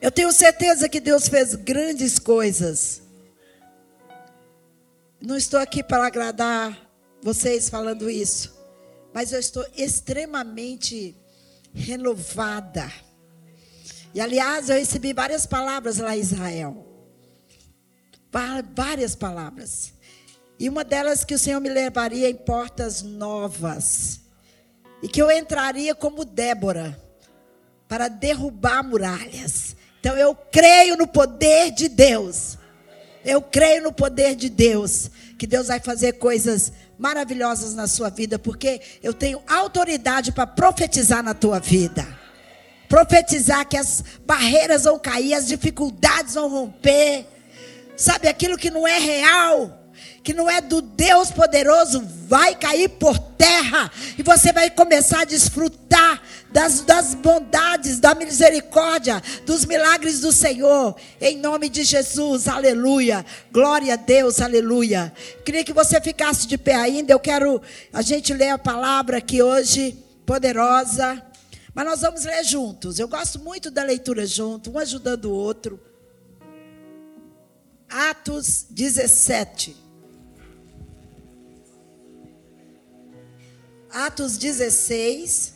Eu 0.00 0.10
tenho 0.10 0.32
certeza 0.32 0.88
que 0.88 1.00
Deus 1.00 1.28
fez 1.28 1.54
grandes 1.54 2.18
coisas. 2.18 3.02
Não 5.20 5.36
estou 5.36 5.58
aqui 5.58 5.82
para 5.82 6.06
agradar 6.06 6.78
vocês 7.22 7.70
falando 7.70 8.10
isso, 8.10 8.54
mas 9.14 9.32
eu 9.32 9.40
estou 9.40 9.64
extremamente 9.74 11.16
renovada. 11.72 12.92
E 14.12 14.20
aliás, 14.20 14.68
eu 14.68 14.76
recebi 14.76 15.12
várias 15.12 15.46
palavras 15.46 15.98
lá 15.98 16.16
em 16.16 16.20
Israel. 16.20 16.86
Várias 18.74 19.16
palavras. 19.16 19.94
E 20.58 20.68
uma 20.68 20.84
delas 20.84 21.24
que 21.24 21.34
o 21.34 21.38
Senhor 21.38 21.60
me 21.60 21.68
levaria 21.68 22.28
em 22.28 22.34
portas 22.34 23.02
novas. 23.02 24.20
E 25.02 25.08
que 25.08 25.20
eu 25.20 25.30
entraria 25.30 25.94
como 25.94 26.24
Débora 26.24 27.00
para 27.88 28.08
derrubar 28.08 28.82
muralhas. 28.82 29.76
Então 30.04 30.18
eu 30.18 30.34
creio 30.34 30.98
no 30.98 31.06
poder 31.06 31.70
de 31.70 31.88
Deus. 31.88 32.58
Eu 33.24 33.40
creio 33.40 33.84
no 33.84 33.90
poder 33.90 34.34
de 34.34 34.50
Deus. 34.50 35.10
Que 35.38 35.46
Deus 35.46 35.68
vai 35.68 35.80
fazer 35.80 36.18
coisas 36.18 36.70
maravilhosas 36.98 37.74
na 37.74 37.86
sua 37.86 38.10
vida. 38.10 38.38
Porque 38.38 38.82
eu 39.02 39.14
tenho 39.14 39.42
autoridade 39.48 40.30
para 40.30 40.46
profetizar 40.46 41.22
na 41.22 41.32
tua 41.32 41.58
vida. 41.58 42.06
Profetizar 42.86 43.66
que 43.66 43.78
as 43.78 44.04
barreiras 44.26 44.84
vão 44.84 44.98
cair, 44.98 45.32
as 45.32 45.46
dificuldades 45.46 46.34
vão 46.34 46.50
romper. 46.50 47.26
Sabe 47.96 48.28
aquilo 48.28 48.58
que 48.58 48.70
não 48.70 48.86
é 48.86 48.98
real 48.98 49.83
que 50.24 50.32
não 50.32 50.50
é 50.50 50.58
do 50.58 50.80
Deus 50.80 51.30
poderoso, 51.30 52.02
vai 52.26 52.54
cair 52.56 52.88
por 52.88 53.18
terra 53.18 53.92
e 54.16 54.22
você 54.22 54.54
vai 54.54 54.70
começar 54.70 55.20
a 55.20 55.24
desfrutar 55.24 56.22
das, 56.50 56.80
das 56.80 57.14
bondades, 57.14 58.00
da 58.00 58.14
misericórdia, 58.14 59.22
dos 59.44 59.66
milagres 59.66 60.20
do 60.20 60.32
Senhor, 60.32 60.96
em 61.20 61.36
nome 61.36 61.68
de 61.68 61.84
Jesus, 61.84 62.48
aleluia, 62.48 63.24
glória 63.52 63.92
a 63.92 63.96
Deus, 63.96 64.40
aleluia. 64.40 65.12
Queria 65.44 65.62
que 65.62 65.74
você 65.74 66.00
ficasse 66.00 66.46
de 66.46 66.56
pé 66.56 66.74
ainda, 66.74 67.12
eu 67.12 67.20
quero 67.20 67.60
a 67.92 68.00
gente 68.00 68.32
ler 68.32 68.48
a 68.48 68.58
palavra 68.58 69.18
aqui 69.18 69.42
hoje, 69.42 69.92
poderosa, 70.24 71.22
mas 71.74 71.84
nós 71.84 72.00
vamos 72.00 72.24
ler 72.24 72.42
juntos. 72.44 72.98
Eu 72.98 73.08
gosto 73.08 73.38
muito 73.40 73.70
da 73.70 73.82
leitura 73.82 74.24
junto, 74.24 74.70
um 74.70 74.78
ajudando 74.78 75.26
o 75.26 75.34
outro. 75.34 75.78
Atos 77.90 78.64
17. 78.70 79.83
Atos 83.94 84.36
16. 84.36 85.54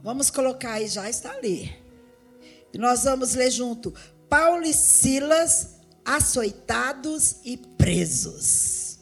Vamos 0.00 0.30
colocar 0.30 0.74
aí, 0.74 0.86
já 0.86 1.10
está 1.10 1.32
ali. 1.32 1.76
E 2.72 2.78
nós 2.78 3.02
vamos 3.02 3.34
ler 3.34 3.50
junto. 3.50 3.92
Paulo 4.28 4.62
e 4.62 4.72
Silas 4.72 5.80
açoitados 6.04 7.38
e 7.44 7.56
presos. 7.56 9.00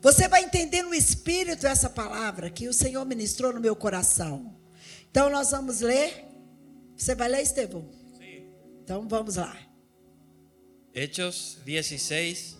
Você 0.00 0.28
vai 0.28 0.44
entender 0.44 0.82
no 0.82 0.94
espírito 0.94 1.66
essa 1.66 1.90
palavra 1.90 2.48
que 2.48 2.68
o 2.68 2.72
Senhor 2.72 3.04
ministrou 3.04 3.52
no 3.52 3.60
meu 3.60 3.74
coração. 3.74 4.56
Então 5.10 5.28
nós 5.28 5.50
vamos 5.50 5.80
ler. 5.80 6.24
Você 6.96 7.16
vai 7.16 7.28
ler, 7.28 7.42
Estevão? 7.42 7.90
Sim. 8.16 8.46
Então 8.84 9.08
vamos 9.08 9.34
lá. 9.34 9.58
Hechos 10.94 11.58
16, 11.64 12.59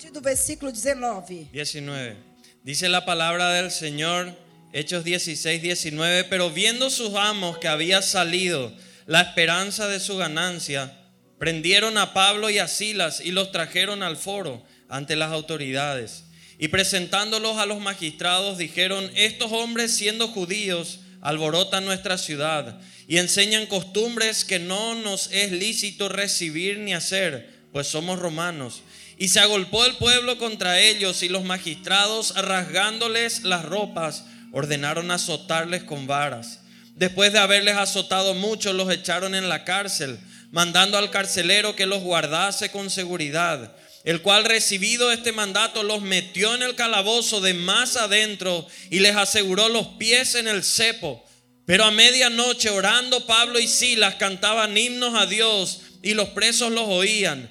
partir 0.00 0.12
do 0.12 0.22
versículo 0.22 0.72
19. 0.72 1.48
19. 1.52 2.16
Dice 2.64 2.88
la 2.88 3.04
palabra 3.04 3.50
del 3.50 3.70
Señor, 3.70 4.34
Hechos 4.72 5.04
16, 5.04 5.60
19, 5.60 6.24
pero 6.24 6.48
viendo 6.48 6.88
sus 6.88 7.14
amos 7.16 7.58
que 7.58 7.68
había 7.68 8.00
salido 8.00 8.74
la 9.04 9.20
esperanza 9.20 9.88
de 9.88 10.00
su 10.00 10.16
ganancia, 10.16 10.96
prendieron 11.38 11.98
a 11.98 12.14
Pablo 12.14 12.48
y 12.48 12.58
a 12.58 12.66
Silas 12.66 13.20
y 13.20 13.32
los 13.32 13.52
trajeron 13.52 14.02
al 14.02 14.16
foro 14.16 14.64
ante 14.88 15.16
las 15.16 15.32
autoridades. 15.32 16.24
Y 16.58 16.68
presentándolos 16.68 17.58
a 17.58 17.66
los 17.66 17.80
magistrados 17.80 18.56
dijeron, 18.56 19.10
estos 19.16 19.52
hombres 19.52 19.94
siendo 19.94 20.28
judíos 20.28 21.00
alborotan 21.20 21.84
nuestra 21.84 22.16
ciudad 22.16 22.80
y 23.06 23.18
enseñan 23.18 23.66
costumbres 23.66 24.46
que 24.46 24.60
no 24.60 24.94
nos 24.94 25.30
es 25.30 25.52
lícito 25.52 26.08
recibir 26.08 26.78
ni 26.78 26.94
hacer, 26.94 27.50
pues 27.70 27.86
somos 27.86 28.18
romanos. 28.18 28.82
Y 29.20 29.28
se 29.28 29.38
agolpó 29.38 29.84
el 29.84 29.96
pueblo 29.96 30.38
contra 30.38 30.80
ellos 30.80 31.22
y 31.22 31.28
los 31.28 31.44
magistrados, 31.44 32.34
rasgándoles 32.36 33.42
las 33.42 33.66
ropas, 33.66 34.24
ordenaron 34.50 35.10
azotarles 35.10 35.84
con 35.84 36.06
varas. 36.06 36.60
Después 36.94 37.34
de 37.34 37.38
haberles 37.38 37.76
azotado 37.76 38.32
mucho, 38.32 38.72
los 38.72 38.90
echaron 38.90 39.34
en 39.34 39.50
la 39.50 39.64
cárcel, 39.64 40.18
mandando 40.52 40.96
al 40.96 41.10
carcelero 41.10 41.76
que 41.76 41.84
los 41.84 42.00
guardase 42.02 42.70
con 42.70 42.88
seguridad, 42.88 43.76
el 44.04 44.22
cual 44.22 44.46
recibido 44.46 45.12
este 45.12 45.32
mandato 45.32 45.82
los 45.82 46.00
metió 46.00 46.54
en 46.54 46.62
el 46.62 46.74
calabozo 46.74 47.42
de 47.42 47.52
más 47.52 47.98
adentro 47.98 48.66
y 48.88 49.00
les 49.00 49.16
aseguró 49.16 49.68
los 49.68 49.86
pies 49.98 50.34
en 50.34 50.48
el 50.48 50.64
cepo. 50.64 51.22
Pero 51.66 51.84
a 51.84 51.90
medianoche 51.90 52.70
orando 52.70 53.26
Pablo 53.26 53.60
y 53.60 53.68
Silas 53.68 54.14
cantaban 54.14 54.78
himnos 54.78 55.14
a 55.14 55.26
Dios 55.26 55.82
y 56.02 56.14
los 56.14 56.30
presos 56.30 56.72
los 56.72 56.88
oían. 56.88 57.50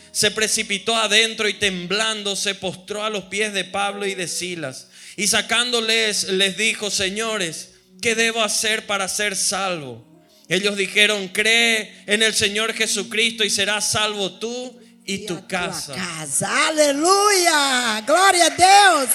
se 0.11 0.31
precipitó 0.31 0.95
adentro 0.95 1.47
y 1.47 1.53
temblando 1.53 2.35
se 2.35 2.55
postró 2.55 3.03
a 3.03 3.09
los 3.09 3.25
pies 3.25 3.53
de 3.53 3.63
Pablo 3.63 4.05
y 4.05 4.15
de 4.15 4.27
Silas. 4.27 4.87
Y 5.15 5.27
sacándoles 5.27 6.25
les 6.25 6.57
dijo, 6.57 6.89
señores, 6.89 7.69
¿qué 8.01 8.15
debo 8.15 8.43
hacer 8.43 8.85
para 8.85 9.07
ser 9.07 9.35
salvo? 9.35 10.05
Ellos 10.49 10.75
dijeron, 10.75 11.29
cree 11.29 12.03
en 12.07 12.23
el 12.23 12.33
Señor 12.33 12.73
Jesucristo 12.73 13.43
y 13.43 13.49
serás 13.49 13.91
salvo 13.91 14.33
tú 14.33 14.79
y, 15.05 15.25
tu 15.25 15.47
casa. 15.47 15.93
casa. 15.93 16.67
Aleluya, 16.67 18.03
gloria 18.05 18.45
a 18.45 18.49
Dios. 18.49 19.09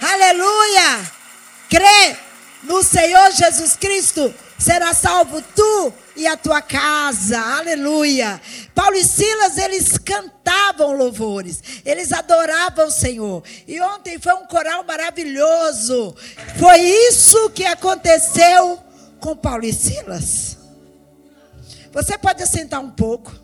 Aleluya. 0.00 1.12
Cree 1.68 2.16
no 2.62 2.82
Senhor 2.82 3.32
Jesus 3.32 3.76
Cristo, 3.78 4.32
será 4.62 4.94
salvo 4.94 5.42
tu 5.42 5.92
e 6.14 6.26
a 6.26 6.36
tua 6.36 6.62
casa. 6.62 7.38
Aleluia. 7.38 8.40
Paulo 8.74 8.94
e 8.96 9.04
Silas, 9.04 9.58
eles 9.58 9.98
cantavam 9.98 10.96
louvores. 10.96 11.62
Eles 11.84 12.12
adoravam 12.12 12.86
o 12.86 12.90
Senhor. 12.90 13.42
E 13.66 13.80
ontem 13.80 14.18
foi 14.18 14.32
um 14.34 14.46
coral 14.46 14.84
maravilhoso. 14.84 16.14
Foi 16.58 16.78
isso 16.80 17.50
que 17.50 17.64
aconteceu 17.64 18.78
com 19.18 19.36
Paulo 19.36 19.64
e 19.64 19.72
Silas. 19.72 20.56
Você 21.92 22.16
pode 22.16 22.46
sentar 22.46 22.80
um 22.80 22.90
pouco. 22.90 23.34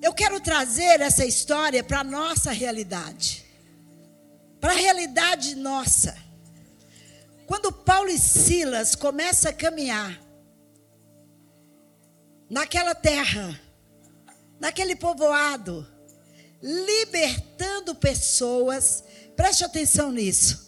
Eu 0.00 0.14
quero 0.14 0.38
trazer 0.38 1.00
essa 1.00 1.24
história 1.24 1.82
para 1.82 2.00
a 2.00 2.04
nossa 2.04 2.52
realidade. 2.52 3.44
Para 4.60 4.72
a 4.72 4.76
realidade 4.76 5.56
nossa. 5.56 6.25
Quando 7.46 7.70
Paulo 7.70 8.10
e 8.10 8.18
Silas 8.18 8.94
começam 8.94 9.50
a 9.50 9.54
caminhar 9.54 10.20
naquela 12.50 12.94
terra, 12.94 13.60
naquele 14.58 14.96
povoado, 14.96 15.86
libertando 16.60 17.94
pessoas, 17.94 19.04
preste 19.36 19.64
atenção 19.64 20.10
nisso. 20.10 20.66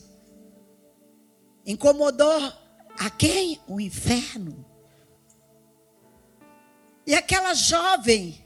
Incomodou 1.67 2.41
a 2.99 3.11
quem? 3.11 3.61
O 3.67 3.81
inferno. 3.81 4.65
E 7.05 7.15
aquela 7.15 7.55
jovem, 7.55 8.45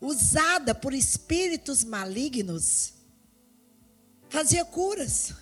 usada 0.00 0.74
por 0.74 0.94
espíritos 0.94 1.84
malignos, 1.84 2.94
fazia 4.30 4.64
curas 4.64 5.34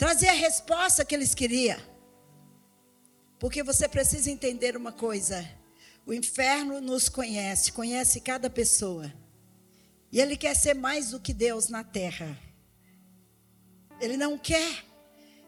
trazer 0.00 0.28
a 0.28 0.32
resposta 0.32 1.04
que 1.04 1.14
eles 1.14 1.34
queriam. 1.34 1.78
Porque 3.38 3.62
você 3.62 3.86
precisa 3.86 4.30
entender 4.30 4.74
uma 4.74 4.90
coisa: 4.90 5.46
o 6.06 6.14
inferno 6.14 6.80
nos 6.80 7.10
conhece, 7.10 7.70
conhece 7.70 8.18
cada 8.18 8.48
pessoa. 8.48 9.12
E 10.10 10.18
ele 10.18 10.38
quer 10.38 10.56
ser 10.56 10.72
mais 10.72 11.10
do 11.10 11.20
que 11.20 11.34
Deus 11.34 11.68
na 11.68 11.84
terra. 11.84 12.34
Ele 14.00 14.16
não 14.16 14.38
quer 14.38 14.86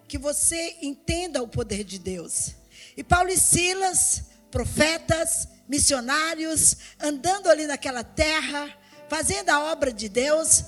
que 0.07 0.19
você 0.19 0.77
entenda 0.83 1.43
o 1.43 1.49
poder 1.49 1.83
de 1.83 1.99
Deus. 1.99 2.55
E 2.95 3.03
Paulo 3.03 3.31
e 3.31 3.39
Silas, 3.39 4.25
profetas, 4.51 5.49
missionários, 5.67 6.77
andando 7.01 7.49
ali 7.49 7.67
naquela 7.67 8.05
terra, 8.05 8.71
fazendo 9.09 9.49
a 9.49 9.73
obra 9.73 9.91
de 9.91 10.11
Deus, 10.11 10.65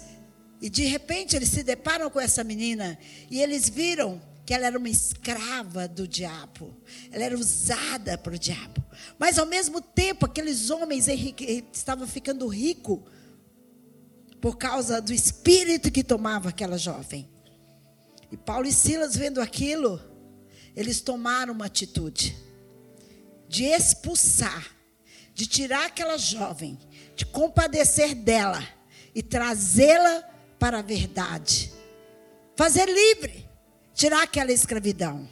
e 0.64 0.70
de 0.70 0.84
repente 0.87 1.37
eles 1.37 1.50
se 1.50 1.62
deparam 1.62 2.08
com 2.08 2.19
essa 2.19 2.43
menina 2.43 2.99
e 3.31 3.38
eles 3.43 3.69
viram 3.69 4.19
que 4.46 4.55
ela 4.55 4.66
era 4.66 4.78
uma 4.78 4.88
escrava 4.88 5.87
do 5.87 6.08
diabo. 6.08 6.75
Ela 7.12 7.25
era 7.25 7.38
usada 7.38 8.16
para 8.16 8.34
o 8.34 8.38
diabo. 8.38 8.82
Mas 9.19 9.38
ao 9.38 9.44
mesmo 9.44 9.82
tempo, 9.82 10.25
aqueles 10.25 10.70
homens 10.70 11.06
estavam 11.70 12.06
ficando 12.06 12.49
ricos 12.49 12.99
por 14.40 14.56
causa 14.56 15.02
do 15.02 15.12
espírito 15.12 15.90
que 15.90 16.02
tomava 16.02 16.49
aquela 16.49 16.78
jovem. 16.78 17.28
E 18.32 18.37
Paulo 18.38 18.67
e 18.67 18.72
Silas, 18.72 19.14
vendo 19.14 19.43
aquilo, 19.43 20.00
eles 20.75 21.02
tomaram 21.02 21.52
uma 21.52 21.67
atitude 21.67 22.34
de 23.50 23.64
expulsar, 23.64 24.67
de 25.34 25.46
tirar 25.46 25.84
aquela 25.84 26.17
jovem, 26.17 26.78
de 27.14 27.26
compadecer 27.26 28.14
dela 28.14 28.67
e 29.14 29.22
trazê-la 29.22 30.31
para 30.64 30.78
a 30.78 30.82
verdade. 30.82 31.70
Fazer 32.56 32.87
livre, 32.87 33.46
tirar 33.93 34.22
aquela 34.22 34.50
escravidão. 34.50 35.28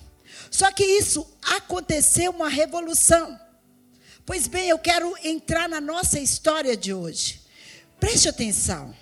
Só 0.50 0.70
que 0.70 0.84
isso 0.84 1.26
aconteceu 1.42 2.32
uma 2.32 2.50
revolução. 2.50 3.40
Pois 4.26 4.46
bem, 4.46 4.68
eu 4.68 4.78
quero 4.78 5.16
entrar 5.24 5.70
na 5.70 5.80
nossa 5.80 6.20
história 6.20 6.76
de 6.76 6.92
hoje. 6.92 7.40
Preste 7.98 8.28
atenção. 8.28 8.94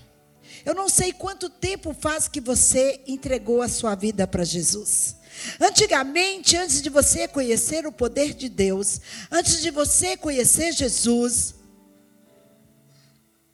Eu 0.64 0.72
não 0.72 0.88
sei 0.88 1.12
quanto 1.12 1.50
tempo 1.50 1.92
faz 1.92 2.28
que 2.28 2.40
você 2.40 3.00
entregou 3.08 3.60
a 3.60 3.68
sua 3.68 3.96
vida 3.96 4.24
para 4.24 4.44
Jesus. 4.44 5.16
Antigamente, 5.58 6.56
antes 6.56 6.80
de 6.80 6.90
você 6.90 7.26
conhecer 7.26 7.88
o 7.88 7.92
poder 7.92 8.34
de 8.34 8.48
Deus, 8.48 9.00
antes 9.32 9.60
de 9.60 9.72
você 9.72 10.16
conhecer 10.16 10.70
Jesus, 10.70 11.56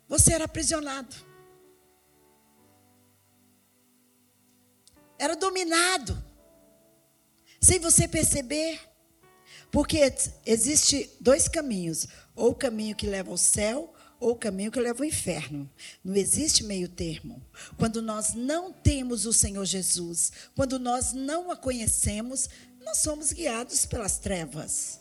você 0.06 0.34
era 0.34 0.44
aprisionado. 0.44 1.25
Era 5.18 5.36
dominado. 5.36 6.22
Sem 7.60 7.78
você 7.78 8.06
perceber. 8.06 8.80
Porque 9.70 10.12
existe 10.44 11.10
dois 11.20 11.48
caminhos, 11.48 12.06
ou 12.34 12.50
o 12.50 12.54
caminho 12.54 12.94
que 12.94 13.06
leva 13.06 13.30
ao 13.30 13.36
céu, 13.36 13.92
ou 14.18 14.32
o 14.32 14.36
caminho 14.36 14.70
que 14.70 14.80
leva 14.80 15.02
ao 15.02 15.08
inferno. 15.08 15.70
Não 16.02 16.14
existe 16.14 16.64
meio 16.64 16.88
termo. 16.88 17.42
Quando 17.76 18.00
nós 18.00 18.34
não 18.34 18.72
temos 18.72 19.26
o 19.26 19.32
Senhor 19.32 19.64
Jesus, 19.64 20.32
quando 20.54 20.78
nós 20.78 21.12
não 21.12 21.50
a 21.50 21.56
conhecemos, 21.56 22.48
nós 22.82 22.98
somos 22.98 23.32
guiados 23.32 23.84
pelas 23.84 24.18
trevas. 24.18 25.00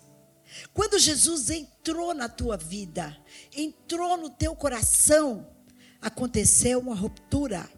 Quando 0.74 1.00
Jesus 1.00 1.50
entrou 1.50 2.14
na 2.14 2.30
tua 2.30 2.58
vida, 2.58 3.16
entrou 3.56 4.18
no 4.18 4.30
teu 4.30 4.56
coração, 4.56 5.48
aconteceu 6.02 6.80
uma 6.80 6.96
ruptura. 6.96 7.70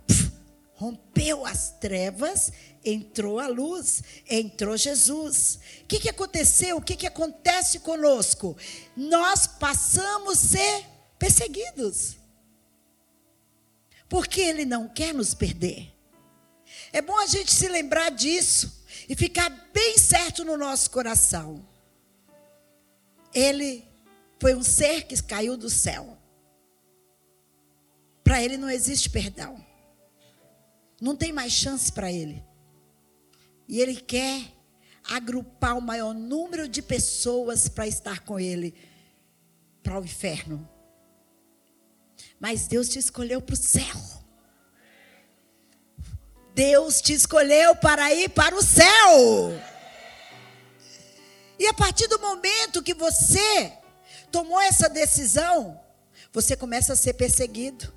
Rompeu 0.77 1.43
as 1.43 1.71
trevas, 1.71 2.51
entrou 2.85 3.39
a 3.39 3.47
luz, 3.47 4.03
entrou 4.29 4.77
Jesus. 4.77 5.59
O 5.81 5.85
que, 5.87 5.99
que 5.99 6.09
aconteceu? 6.09 6.77
O 6.77 6.81
que, 6.81 6.95
que 6.95 7.07
acontece 7.07 7.79
conosco? 7.79 8.55
Nós 8.95 9.47
passamos 9.47 10.37
a 10.37 10.57
ser 10.57 10.85
perseguidos. 11.17 12.17
Porque 14.07 14.39
Ele 14.39 14.65
não 14.65 14.87
quer 14.87 15.15
nos 15.15 15.33
perder. 15.33 15.91
É 16.93 17.01
bom 17.01 17.17
a 17.17 17.25
gente 17.25 17.51
se 17.51 17.67
lembrar 17.67 18.11
disso 18.11 18.85
e 19.09 19.15
ficar 19.15 19.49
bem 19.73 19.97
certo 19.97 20.45
no 20.45 20.55
nosso 20.55 20.91
coração. 20.91 21.67
Ele 23.33 23.83
foi 24.39 24.53
um 24.53 24.63
ser 24.63 25.07
que 25.07 25.21
caiu 25.23 25.57
do 25.57 25.71
céu. 25.71 26.15
Para 28.23 28.43
ele 28.43 28.57
não 28.57 28.69
existe 28.69 29.09
perdão. 29.09 29.66
Não 30.99 31.15
tem 31.15 31.31
mais 31.31 31.53
chance 31.53 31.91
para 31.91 32.11
ele. 32.11 32.43
E 33.67 33.79
ele 33.79 33.95
quer 33.95 34.53
agrupar 35.03 35.77
o 35.77 35.81
maior 35.81 36.13
número 36.13 36.67
de 36.67 36.81
pessoas 36.81 37.69
para 37.69 37.87
estar 37.87 38.21
com 38.21 38.39
ele 38.39 38.73
para 39.83 39.99
o 39.99 40.03
inferno. 40.03 40.67
Mas 42.39 42.67
Deus 42.67 42.89
te 42.89 42.99
escolheu 42.99 43.41
para 43.41 43.53
o 43.53 43.57
céu. 43.57 43.95
Deus 46.53 47.01
te 47.01 47.13
escolheu 47.13 47.75
para 47.75 48.13
ir 48.13 48.29
para 48.29 48.55
o 48.55 48.63
céu. 48.63 49.51
E 51.59 51.67
a 51.67 51.73
partir 51.73 52.07
do 52.07 52.19
momento 52.19 52.83
que 52.83 52.93
você 52.93 53.71
tomou 54.31 54.59
essa 54.61 54.89
decisão, 54.89 55.79
você 56.33 56.55
começa 56.55 56.93
a 56.93 56.95
ser 56.95 57.13
perseguido. 57.13 57.96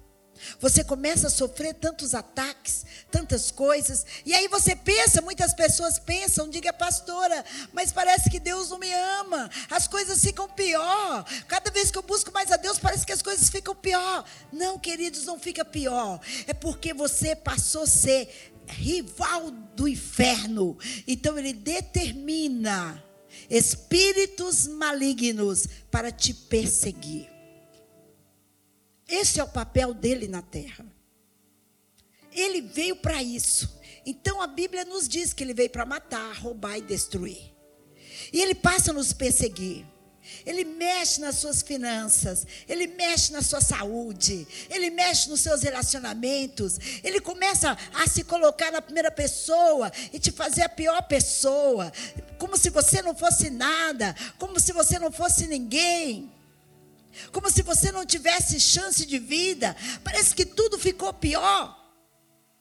Você 0.60 0.84
começa 0.84 1.26
a 1.26 1.30
sofrer 1.30 1.74
tantos 1.74 2.14
ataques, 2.14 2.84
tantas 3.10 3.50
coisas, 3.50 4.04
e 4.24 4.34
aí 4.34 4.48
você 4.48 4.74
pensa, 4.76 5.20
muitas 5.20 5.54
pessoas 5.54 5.98
pensam, 5.98 6.48
diga 6.48 6.72
pastora, 6.72 7.44
mas 7.72 7.92
parece 7.92 8.30
que 8.30 8.40
Deus 8.40 8.70
não 8.70 8.78
me 8.78 8.92
ama, 8.92 9.50
as 9.70 9.86
coisas 9.86 10.20
ficam 10.20 10.48
pior. 10.48 11.24
Cada 11.46 11.70
vez 11.70 11.90
que 11.90 11.98
eu 11.98 12.02
busco 12.02 12.32
mais 12.32 12.50
a 12.50 12.56
Deus, 12.56 12.78
parece 12.78 13.06
que 13.06 13.12
as 13.12 13.22
coisas 13.22 13.48
ficam 13.50 13.74
pior. 13.74 14.24
Não, 14.52 14.78
queridos, 14.78 15.24
não 15.24 15.38
fica 15.38 15.64
pior. 15.64 16.20
É 16.46 16.54
porque 16.54 16.92
você 16.94 17.34
passou 17.34 17.82
a 17.82 17.86
ser 17.86 18.52
rival 18.66 19.50
do 19.50 19.88
inferno. 19.88 20.78
Então 21.06 21.38
ele 21.38 21.52
determina 21.52 23.02
espíritos 23.48 24.66
malignos 24.66 25.66
para 25.90 26.10
te 26.10 26.32
perseguir. 26.32 27.39
Esse 29.10 29.40
é 29.40 29.44
o 29.44 29.48
papel 29.48 29.92
dele 29.92 30.28
na 30.28 30.40
terra. 30.40 30.86
Ele 32.32 32.62
veio 32.62 32.94
para 32.96 33.20
isso. 33.22 33.80
Então 34.06 34.40
a 34.40 34.46
Bíblia 34.46 34.84
nos 34.84 35.08
diz 35.08 35.32
que 35.32 35.42
ele 35.42 35.52
veio 35.52 35.68
para 35.68 35.84
matar, 35.84 36.32
roubar 36.36 36.78
e 36.78 36.82
destruir. 36.82 37.52
E 38.32 38.40
ele 38.40 38.54
passa 38.54 38.92
a 38.92 38.94
nos 38.94 39.12
perseguir. 39.12 39.84
Ele 40.46 40.64
mexe 40.64 41.20
nas 41.20 41.36
suas 41.36 41.60
finanças, 41.60 42.46
ele 42.68 42.86
mexe 42.86 43.32
na 43.32 43.42
sua 43.42 43.60
saúde, 43.60 44.46
ele 44.68 44.88
mexe 44.88 45.28
nos 45.28 45.40
seus 45.40 45.62
relacionamentos, 45.62 46.78
ele 47.02 47.20
começa 47.20 47.76
a 47.92 48.06
se 48.06 48.22
colocar 48.22 48.70
na 48.70 48.80
primeira 48.80 49.10
pessoa 49.10 49.90
e 50.12 50.20
te 50.20 50.30
fazer 50.30 50.62
a 50.62 50.68
pior 50.68 51.02
pessoa, 51.02 51.92
como 52.38 52.56
se 52.56 52.70
você 52.70 53.02
não 53.02 53.14
fosse 53.14 53.50
nada, 53.50 54.14
como 54.38 54.60
se 54.60 54.72
você 54.72 55.00
não 55.00 55.10
fosse 55.10 55.48
ninguém 55.48 56.30
como 57.32 57.50
se 57.50 57.62
você 57.62 57.92
não 57.92 58.04
tivesse 58.04 58.58
chance 58.60 59.04
de 59.06 59.18
vida. 59.18 59.76
Parece 60.02 60.34
que 60.34 60.44
tudo 60.44 60.78
ficou 60.78 61.12
pior. 61.12 61.76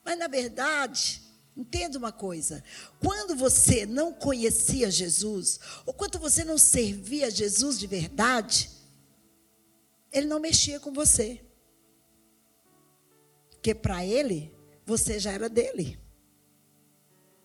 Mas 0.04 0.18
na 0.18 0.28
verdade, 0.28 1.22
entenda 1.56 1.98
uma 1.98 2.12
coisa: 2.12 2.64
quando 3.00 3.36
você 3.36 3.86
não 3.86 4.14
conhecia 4.14 4.90
Jesus, 4.90 5.60
ou 5.86 5.94
quando 5.94 6.20
você 6.20 6.44
não 6.44 6.58
servia 6.58 7.30
Jesus 7.30 7.78
de 7.78 7.88
verdade, 7.88 8.70
ele 10.12 10.28
não 10.28 10.40
mexia 10.40 10.80
com 10.80 10.92
você. 10.92 11.42
Porque 13.50 13.76
para 13.76 14.06
ele, 14.06 14.54
você 14.86 15.20
já 15.20 15.32
era 15.32 15.50
dele. 15.50 16.00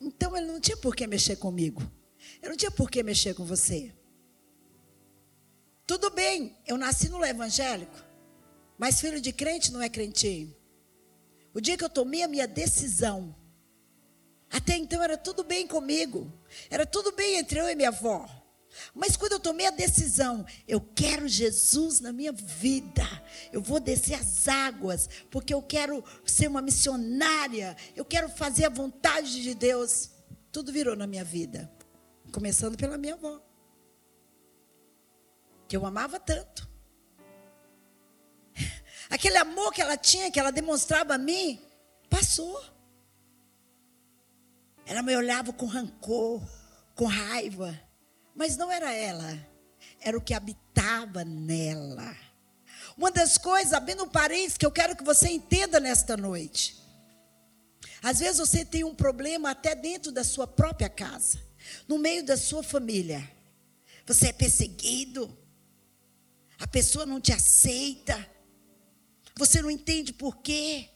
Então 0.01 0.37
ele 0.37 0.47
não 0.47 0.61
tinha 0.61 0.77
por 0.77 0.95
que 0.95 1.07
mexer 1.07 1.37
comigo. 1.37 1.83
Ele 2.41 2.51
não 2.51 2.57
tinha 2.57 2.71
por 2.71 2.91
que 2.91 3.03
mexer 3.03 3.35
com 3.35 3.45
você. 3.45 3.93
Tudo 5.87 6.09
bem, 6.11 6.57
eu 6.67 6.79
nasci 6.79 7.11
no 7.11 7.23
evangélico, 7.23 8.03
mas 8.79 9.01
filho 9.01 9.21
de 9.21 9.33
crente 9.33 9.71
não 9.71 9.83
é 9.83 9.89
crentinho. 9.89 10.55
O 11.53 11.61
dia 11.61 11.77
que 11.77 11.85
eu 11.85 11.91
tomei 11.91 12.23
a 12.23 12.29
minha 12.29 12.49
decisão, 12.49 13.37
até 14.51 14.77
então 14.77 15.03
era 15.03 15.19
tudo 15.19 15.45
bem 15.45 15.67
comigo, 15.67 16.33
era 16.71 16.87
tudo 16.87 17.13
bem 17.13 17.37
entre 17.37 17.61
eu 17.61 17.69
e 17.69 17.75
minha 17.75 17.91
avó. 17.91 18.27
Mas 18.95 19.15
quando 19.15 19.33
eu 19.33 19.41
tomei 19.41 19.67
a 19.67 19.71
decisão, 19.71 20.45
eu 20.67 20.81
quero 20.81 21.29
Jesus 21.29 22.01
na 22.01 22.13
minha 22.13 22.33
vida, 22.33 23.07
eu 23.53 23.61
vou 23.61 23.79
descer 23.79 24.15
as 24.15 24.49
águas, 24.49 25.09
porque 25.31 25.53
eu 25.53 25.63
quero 25.63 26.03
ser 26.25 26.49
uma 26.49 26.63
missionária, 26.63 27.77
eu 27.95 28.07
quero 28.07 28.29
fazer 28.31 28.65
a 28.65 28.71
vontade 28.71 29.43
de 29.43 29.55
Deus. 29.55 30.11
Tudo 30.51 30.73
virou 30.73 30.97
na 30.97 31.07
minha 31.07 31.25
vida, 31.25 31.71
começando 32.33 32.77
pela 32.77 32.97
minha 32.97 33.15
avó 33.15 33.41
que 35.75 35.77
eu 35.77 35.85
amava 35.85 36.21
tanto. 36.21 36.71
Aquele 39.11 39.37
amor 39.39 39.73
que 39.73 39.83
ela 39.83 39.97
tinha, 39.97 40.31
que 40.31 40.39
ela 40.39 40.53
demonstrava 40.53 41.15
a 41.17 41.19
mim, 41.19 41.61
passou. 42.09 42.65
Ela 44.87 45.03
me 45.03 45.17
olhava 45.17 45.53
com 45.53 45.67
rancor, 45.67 46.41
com 46.95 47.07
raiva, 47.07 47.77
mas 48.37 48.57
não 48.57 48.71
era 48.71 48.93
ela, 48.93 49.37
era 50.01 50.17
o 50.17 50.21
que 50.21 50.33
habitava 50.33 51.25
nela. 51.25 52.17
Uma 52.97 53.11
das 53.11 53.37
coisas, 53.37 53.73
abrindo 53.73 54.05
um 54.05 54.09
parênteses, 54.09 54.57
que 54.57 54.65
eu 54.65 54.71
quero 54.71 54.95
que 54.95 55.03
você 55.03 55.29
entenda 55.29 55.81
nesta 55.81 56.17
noite. 56.17 56.81
Às 58.01 58.21
vezes 58.21 58.39
você 58.39 58.65
tem 58.65 58.85
um 58.85 58.95
problema 58.95 59.51
até 59.51 59.75
dentro 59.75 60.13
da 60.13 60.23
sua 60.23 60.47
própria 60.47 60.89
casa, 60.89 61.43
no 61.89 61.99
meio 61.99 62.25
da 62.25 62.37
sua 62.37 62.63
família. 62.63 63.29
Você 64.07 64.29
é 64.29 64.33
perseguido, 64.33 65.37
a 66.65 66.67
pessoa 66.67 67.05
não 67.05 67.21
te 67.21 67.31
aceita, 67.31 68.27
você 69.37 69.61
não 69.61 69.71
entende 69.71 70.15
por 70.15 70.39
quê. 70.39 70.89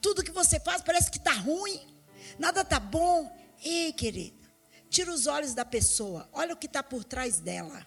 Tudo 0.00 0.24
que 0.24 0.30
você 0.30 0.58
faz 0.58 0.80
parece 0.80 1.10
que 1.10 1.18
está 1.18 1.32
ruim, 1.32 1.94
nada 2.38 2.62
está 2.62 2.80
bom. 2.80 3.30
Ei, 3.62 3.92
querido, 3.92 4.48
tira 4.88 5.12
os 5.12 5.26
olhos 5.26 5.52
da 5.52 5.62
pessoa, 5.62 6.26
olha 6.32 6.54
o 6.54 6.56
que 6.56 6.64
está 6.64 6.82
por 6.82 7.04
trás 7.04 7.38
dela. 7.38 7.86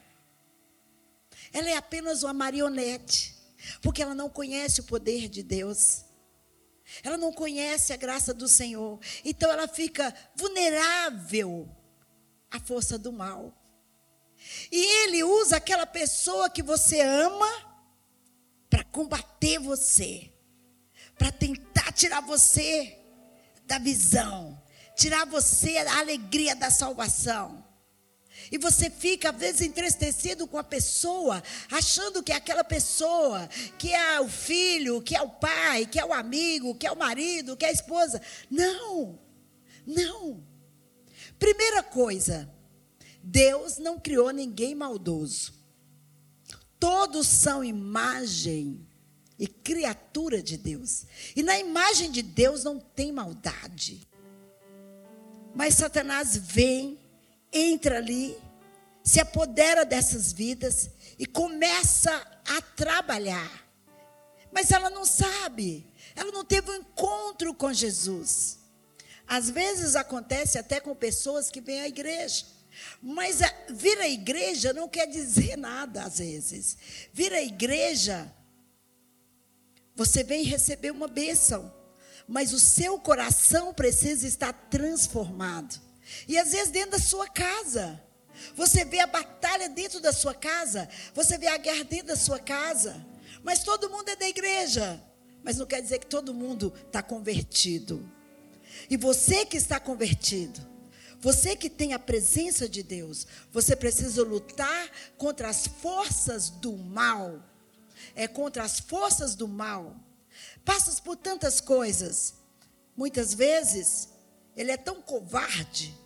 Ela 1.51 1.71
é 1.71 1.75
apenas 1.75 2.21
uma 2.21 2.33
marionete, 2.33 3.35
porque 3.81 4.03
ela 4.03 4.13
não 4.13 4.29
conhece 4.29 4.81
o 4.81 4.83
poder 4.83 5.27
de 5.27 5.41
Deus. 5.41 6.05
Ela 7.03 7.17
não 7.17 7.33
conhece 7.33 7.93
a 7.93 7.97
graça 7.97 8.31
do 8.31 8.47
Senhor. 8.47 8.99
Então 9.25 9.51
ela 9.51 9.67
fica 9.67 10.13
vulnerável 10.35 11.67
à 12.51 12.59
força 12.59 12.95
do 12.95 13.11
mal. 13.11 13.51
E 14.71 15.03
ele 15.03 15.23
usa 15.23 15.57
aquela 15.57 15.85
pessoa 15.85 16.49
que 16.49 16.63
você 16.63 17.01
ama 17.01 17.49
para 18.69 18.83
combater 18.83 19.59
você, 19.59 20.31
para 21.17 21.31
tentar 21.31 21.91
tirar 21.91 22.21
você 22.21 22.97
da 23.65 23.79
visão, 23.79 24.61
tirar 24.95 25.25
você 25.25 25.83
da 25.83 25.99
alegria 25.99 26.55
da 26.55 26.69
salvação. 26.69 27.65
E 28.51 28.57
você 28.57 28.89
fica, 28.89 29.31
às 29.31 29.35
vezes, 29.35 29.61
entristecido 29.61 30.47
com 30.47 30.57
a 30.57 30.63
pessoa, 30.63 31.43
achando 31.71 32.23
que 32.23 32.31
é 32.31 32.35
aquela 32.35 32.63
pessoa, 32.63 33.47
que 33.77 33.93
é 33.93 34.21
o 34.21 34.29
filho, 34.29 35.01
que 35.01 35.15
é 35.15 35.21
o 35.21 35.29
pai, 35.29 35.85
que 35.85 35.99
é 35.99 36.05
o 36.05 36.13
amigo, 36.13 36.75
que 36.75 36.87
é 36.87 36.91
o 36.91 36.97
marido, 36.97 37.57
que 37.57 37.65
é 37.65 37.69
a 37.69 37.73
esposa. 37.73 38.21
Não, 38.49 39.19
não. 39.85 40.43
Primeira 41.39 41.83
coisa, 41.83 42.49
Deus 43.29 43.77
não 43.77 43.99
criou 43.99 44.31
ninguém 44.31 44.73
maldoso. 44.73 45.53
Todos 46.79 47.27
são 47.27 47.61
imagem 47.61 48.87
e 49.37 49.45
criatura 49.45 50.41
de 50.41 50.55
Deus. 50.55 51.05
E 51.35 51.43
na 51.43 51.59
imagem 51.59 52.09
de 52.09 52.21
Deus 52.21 52.63
não 52.63 52.79
tem 52.79 53.11
maldade. 53.11 54.07
Mas 55.53 55.73
Satanás 55.73 56.37
vem 56.37 56.97
entra 57.51 57.97
ali, 57.97 58.37
se 59.03 59.19
apodera 59.19 59.83
dessas 59.83 60.31
vidas 60.31 60.89
e 61.19 61.25
começa 61.25 62.11
a 62.47 62.61
trabalhar. 62.61 63.67
Mas 64.53 64.71
ela 64.71 64.89
não 64.89 65.03
sabe, 65.03 65.85
ela 66.15 66.31
não 66.31 66.45
teve 66.45 66.71
um 66.71 66.75
encontro 66.75 67.53
com 67.53 67.73
Jesus. 67.73 68.59
Às 69.27 69.49
vezes 69.49 69.97
acontece 69.97 70.57
até 70.57 70.79
com 70.79 70.95
pessoas 70.95 71.51
que 71.51 71.59
vêm 71.59 71.81
à 71.81 71.87
igreja. 71.89 72.56
Mas 73.01 73.41
a, 73.41 73.53
vir 73.69 73.99
à 73.99 74.07
igreja 74.07 74.73
não 74.73 74.87
quer 74.87 75.07
dizer 75.07 75.57
nada, 75.57 76.03
às 76.03 76.19
vezes. 76.19 76.77
Vir 77.13 77.33
à 77.33 77.41
igreja, 77.41 78.31
você 79.95 80.23
vem 80.23 80.43
receber 80.43 80.91
uma 80.91 81.07
bênção. 81.07 81.73
Mas 82.27 82.53
o 82.53 82.59
seu 82.59 82.99
coração 82.99 83.73
precisa 83.73 84.27
estar 84.27 84.51
transformado. 84.53 85.79
E 86.27 86.37
às 86.37 86.51
vezes 86.51 86.69
dentro 86.69 86.91
da 86.91 86.99
sua 86.99 87.27
casa. 87.27 88.01
Você 88.55 88.85
vê 88.85 88.99
a 88.99 89.07
batalha 89.07 89.69
dentro 89.69 89.99
da 89.99 90.13
sua 90.13 90.33
casa. 90.33 90.87
Você 91.13 91.37
vê 91.37 91.47
a 91.47 91.57
guerra 91.57 91.83
dentro 91.83 92.07
da 92.07 92.15
sua 92.15 92.39
casa. 92.39 93.05
Mas 93.43 93.63
todo 93.63 93.89
mundo 93.89 94.09
é 94.09 94.15
da 94.15 94.27
igreja. 94.27 95.01
Mas 95.43 95.57
não 95.57 95.65
quer 95.65 95.81
dizer 95.81 95.99
que 95.99 96.07
todo 96.07 96.33
mundo 96.33 96.73
está 96.85 97.01
convertido. 97.01 98.11
E 98.89 98.97
você 98.97 99.45
que 99.45 99.57
está 99.57 99.79
convertido, 99.79 100.59
você 101.19 101.55
que 101.55 101.69
tem 101.69 101.93
a 101.93 101.99
presença 101.99 102.69
de 102.69 102.83
Deus, 102.83 103.25
você 103.51 103.75
precisa 103.75 104.23
lutar 104.23 104.91
contra 105.17 105.49
as 105.49 105.67
forças 105.67 106.49
do 106.49 106.73
mal. 106.77 107.43
É 108.15 108.27
contra 108.27 108.63
as 108.63 108.79
forças 108.79 109.35
do 109.35 109.47
mal. 109.47 109.95
Passas 110.63 110.99
por 110.99 111.15
tantas 111.15 111.59
coisas. 111.59 112.35
Muitas 112.95 113.33
vezes 113.33 114.09
ele 114.55 114.71
é 114.71 114.77
tão 114.77 115.01
covarde 115.01 115.97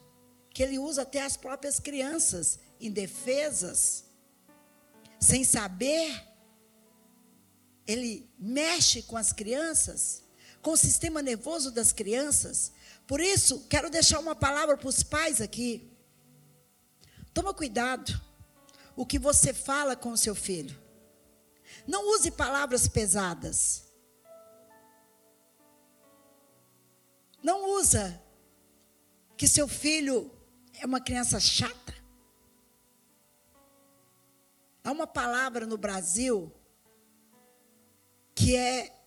que 0.53 0.63
ele 0.63 0.77
usa 0.77 1.03
até 1.03 1.21
as 1.21 1.37
próprias 1.37 1.79
crianças 1.79 2.59
indefesas, 2.79 4.05
sem 5.19 5.43
saber. 5.43 6.27
Ele 7.87 8.29
mexe 8.37 9.01
com 9.03 9.17
as 9.17 9.31
crianças, 9.33 10.23
com 10.61 10.71
o 10.71 10.77
sistema 10.77 11.21
nervoso 11.21 11.71
das 11.71 11.91
crianças. 11.91 12.71
Por 13.11 13.19
isso, 13.19 13.67
quero 13.67 13.89
deixar 13.89 14.19
uma 14.19 14.33
palavra 14.33 14.77
para 14.77 14.87
os 14.87 15.03
pais 15.03 15.41
aqui. 15.41 15.91
Toma 17.33 17.53
cuidado 17.53 18.21
o 18.95 19.05
que 19.05 19.19
você 19.19 19.53
fala 19.53 19.97
com 19.97 20.13
o 20.13 20.17
seu 20.17 20.33
filho. 20.33 20.81
Não 21.85 22.07
use 22.15 22.31
palavras 22.31 22.87
pesadas. 22.87 23.83
Não 27.43 27.71
usa 27.71 28.17
que 29.35 29.45
seu 29.45 29.67
filho 29.67 30.31
é 30.79 30.85
uma 30.85 31.01
criança 31.01 31.37
chata. 31.37 31.93
Há 34.85 34.89
uma 34.89 35.05
palavra 35.05 35.65
no 35.65 35.77
Brasil 35.77 36.49
que 38.33 38.55
é, 38.55 38.97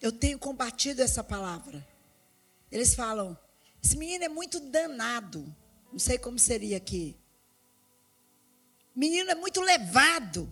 eu 0.00 0.10
tenho 0.10 0.36
combatido 0.36 1.00
essa 1.00 1.22
palavra. 1.22 1.86
Eles 2.68 2.92
falam, 2.96 3.38
esse 3.82 3.96
menino 3.96 4.24
é 4.24 4.28
muito 4.28 4.60
danado. 4.60 5.54
Não 5.90 5.98
sei 5.98 6.16
como 6.16 6.38
seria 6.38 6.76
aqui. 6.76 7.18
Menino 8.94 9.30
é 9.30 9.34
muito 9.34 9.60
levado. 9.60 10.50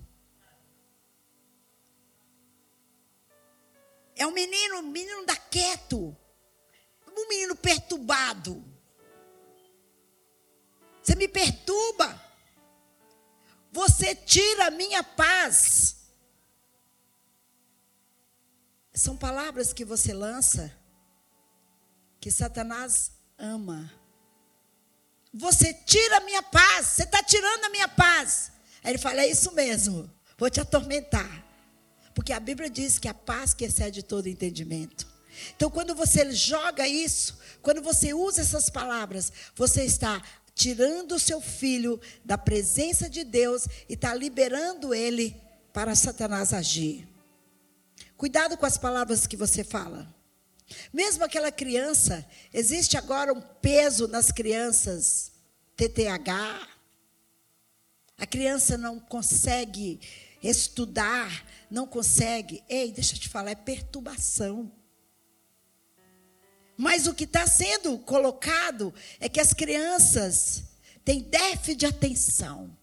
É 4.17 4.27
um 4.27 4.33
menino, 4.33 4.83
menino 4.83 5.25
da 5.25 5.37
quieto. 5.37 6.17
Um 7.17 7.29
menino 7.29 7.55
perturbado. 7.55 8.65
Você 11.03 11.15
me 11.15 11.29
perturba. 11.29 12.21
Você 13.71 14.15
tira 14.15 14.67
a 14.67 14.71
minha 14.71 15.05
paz. 15.05 15.97
São 18.93 19.17
palavras 19.17 19.73
que 19.73 19.85
você 19.85 20.13
lança 20.13 20.77
que 22.21 22.31
Satanás 22.31 23.20
ama. 23.41 23.91
Você 25.33 25.73
tira 25.73 26.19
a 26.19 26.21
minha 26.21 26.43
paz. 26.43 26.87
Você 26.87 27.03
está 27.05 27.23
tirando 27.23 27.65
a 27.65 27.71
minha 27.71 27.89
paz. 27.89 28.53
Aí 28.85 28.93
ele 28.93 28.99
fala: 28.99 29.23
É 29.23 29.27
isso 29.27 29.53
mesmo. 29.53 30.11
Vou 30.39 30.51
te 30.51 30.61
atormentar. 30.61 31.45
Porque 32.15 32.33
a 32.33 32.41
Bíblia 32.41 32.69
diz 32.69 32.99
que 32.99 33.09
a 33.09 33.15
paz 33.15 33.55
que 33.55 33.65
excede 33.65 34.03
todo 34.03 34.29
entendimento. 34.29 35.09
Então, 35.57 35.71
quando 35.71 35.95
você 35.95 36.31
joga 36.33 36.87
isso, 36.87 37.39
quando 37.63 37.81
você 37.81 38.13
usa 38.13 38.43
essas 38.43 38.69
palavras, 38.69 39.33
você 39.55 39.85
está 39.85 40.21
tirando 40.55 41.13
o 41.13 41.19
seu 41.19 41.41
filho 41.41 42.01
da 42.25 42.37
presença 42.37 43.09
de 43.09 43.25
Deus 43.25 43.67
e 43.89 43.95
está 43.95 44.13
liberando 44.13 44.93
ele 44.93 45.35
para 45.73 45.95
Satanás 45.95 46.53
agir. 46.53 47.09
Cuidado 48.17 48.57
com 48.57 48.67
as 48.67 48.77
palavras 48.77 49.27
que 49.27 49.37
você 49.37 49.65
fala. 49.65 50.07
Mesmo 50.93 51.25
aquela 51.25 51.51
criança, 51.51 52.27
existe 52.53 52.97
agora 52.97 53.33
um 53.33 53.41
peso 53.41 54.07
nas 54.09 54.31
crianças, 54.31 55.33
TTH. 55.77 56.69
A 58.19 58.27
criança 58.27 58.77
não 58.77 59.01
consegue 59.01 60.01
estudar, 60.43 61.45
não 61.71 61.87
consegue. 61.87 62.63
Ei, 62.69 62.93
deixa 62.93 63.15
eu 63.15 63.19
te 63.19 63.29
falar, 63.29 63.51
é 63.51 63.55
perturbação. 63.55 64.71
Mas 66.77 67.07
o 67.07 67.15
que 67.15 67.25
está 67.25 67.47
sendo 67.47 67.99
colocado 67.99 68.93
é 69.19 69.29
que 69.29 69.41
as 69.41 69.53
crianças 69.53 70.63
têm 71.05 71.21
déficit 71.21 71.77
de 71.77 71.87
atenção. 71.87 72.75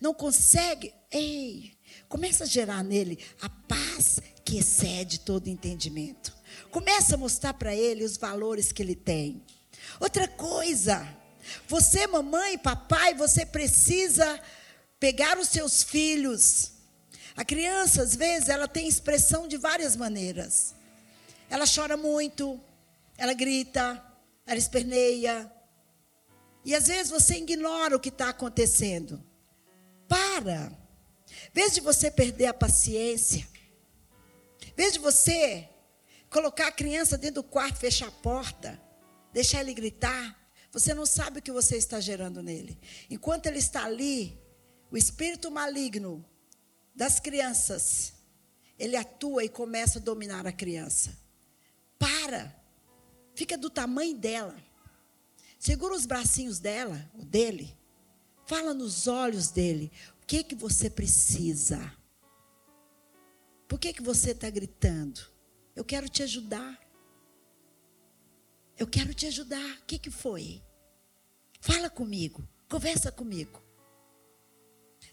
Não 0.00 0.14
consegue. 0.14 0.94
Ei, 1.10 1.72
começa 2.08 2.44
a 2.44 2.46
gerar 2.46 2.84
nele 2.84 3.18
a 3.40 3.48
paz 3.48 4.20
que 4.44 4.58
excede 4.58 5.20
todo 5.20 5.48
entendimento. 5.48 6.32
Começa 6.72 7.16
a 7.16 7.18
mostrar 7.18 7.52
para 7.52 7.76
ele 7.76 8.02
os 8.02 8.16
valores 8.16 8.72
que 8.72 8.82
ele 8.82 8.94
tem. 8.96 9.44
Outra 10.00 10.26
coisa, 10.26 11.06
você, 11.68 12.06
mamãe, 12.06 12.56
papai, 12.56 13.12
você 13.12 13.44
precisa 13.44 14.40
pegar 14.98 15.38
os 15.38 15.48
seus 15.48 15.82
filhos. 15.82 16.72
A 17.36 17.44
criança, 17.44 18.02
às 18.02 18.16
vezes, 18.16 18.48
ela 18.48 18.66
tem 18.66 18.88
expressão 18.88 19.46
de 19.46 19.58
várias 19.58 19.96
maneiras. 19.96 20.74
Ela 21.50 21.66
chora 21.66 21.94
muito, 21.94 22.58
ela 23.18 23.34
grita, 23.34 24.02
ela 24.46 24.58
esperneia. 24.58 25.52
E 26.64 26.74
às 26.74 26.86
vezes 26.86 27.10
você 27.10 27.34
ignora 27.36 27.96
o 27.96 28.00
que 28.00 28.08
está 28.08 28.30
acontecendo. 28.30 29.22
Para. 30.08 30.72
Em 31.28 31.52
vez 31.52 31.74
de 31.74 31.82
você 31.82 32.10
perder 32.10 32.46
a 32.46 32.54
paciência, 32.54 33.46
em 34.66 34.74
vez 34.74 34.94
de 34.94 34.98
você 34.98 35.68
colocar 36.32 36.68
a 36.68 36.72
criança 36.72 37.18
dentro 37.18 37.42
do 37.42 37.48
quarto, 37.48 37.78
fechar 37.78 38.08
a 38.08 38.10
porta, 38.12 38.80
deixar 39.32 39.60
ele 39.60 39.74
gritar. 39.74 40.36
Você 40.72 40.94
não 40.94 41.04
sabe 41.04 41.38
o 41.38 41.42
que 41.42 41.52
você 41.52 41.76
está 41.76 42.00
gerando 42.00 42.42
nele. 42.42 42.78
Enquanto 43.10 43.46
ele 43.46 43.58
está 43.58 43.84
ali, 43.84 44.40
o 44.90 44.96
espírito 44.96 45.50
maligno 45.50 46.24
das 46.94 47.20
crianças, 47.20 48.14
ele 48.78 48.96
atua 48.96 49.44
e 49.44 49.48
começa 49.48 49.98
a 49.98 50.02
dominar 50.02 50.46
a 50.46 50.52
criança. 50.52 51.16
Para. 51.98 52.58
Fica 53.34 53.56
do 53.56 53.68
tamanho 53.68 54.16
dela. 54.16 54.56
Segura 55.58 55.94
os 55.94 56.06
bracinhos 56.06 56.58
dela, 56.58 57.10
o 57.14 57.24
dele. 57.24 57.76
Fala 58.46 58.74
nos 58.74 59.06
olhos 59.06 59.50
dele. 59.50 59.92
O 60.22 60.26
que 60.26 60.42
que 60.42 60.54
você 60.54 60.88
precisa? 60.88 61.92
Por 63.68 63.78
que 63.78 63.92
que 63.92 64.02
você 64.02 64.32
está 64.32 64.50
gritando? 64.50 65.31
Eu 65.74 65.84
quero 65.84 66.08
te 66.08 66.22
ajudar. 66.22 66.78
Eu 68.78 68.86
quero 68.86 69.14
te 69.14 69.26
ajudar. 69.26 69.78
O 69.78 69.84
que 69.86 69.98
que 69.98 70.10
foi? 70.10 70.62
Fala 71.60 71.88
comigo. 71.88 72.46
Conversa 72.68 73.10
comigo. 73.12 73.62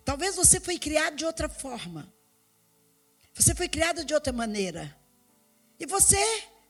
Talvez 0.03 0.35
você 0.35 0.59
foi 0.59 0.77
criado 0.77 1.15
de 1.15 1.25
outra 1.25 1.47
forma. 1.47 2.11
Você 3.33 3.53
foi 3.55 3.69
criado 3.69 4.03
de 4.03 4.13
outra 4.13 4.33
maneira. 4.33 4.97
E 5.79 5.85
você 5.85 6.17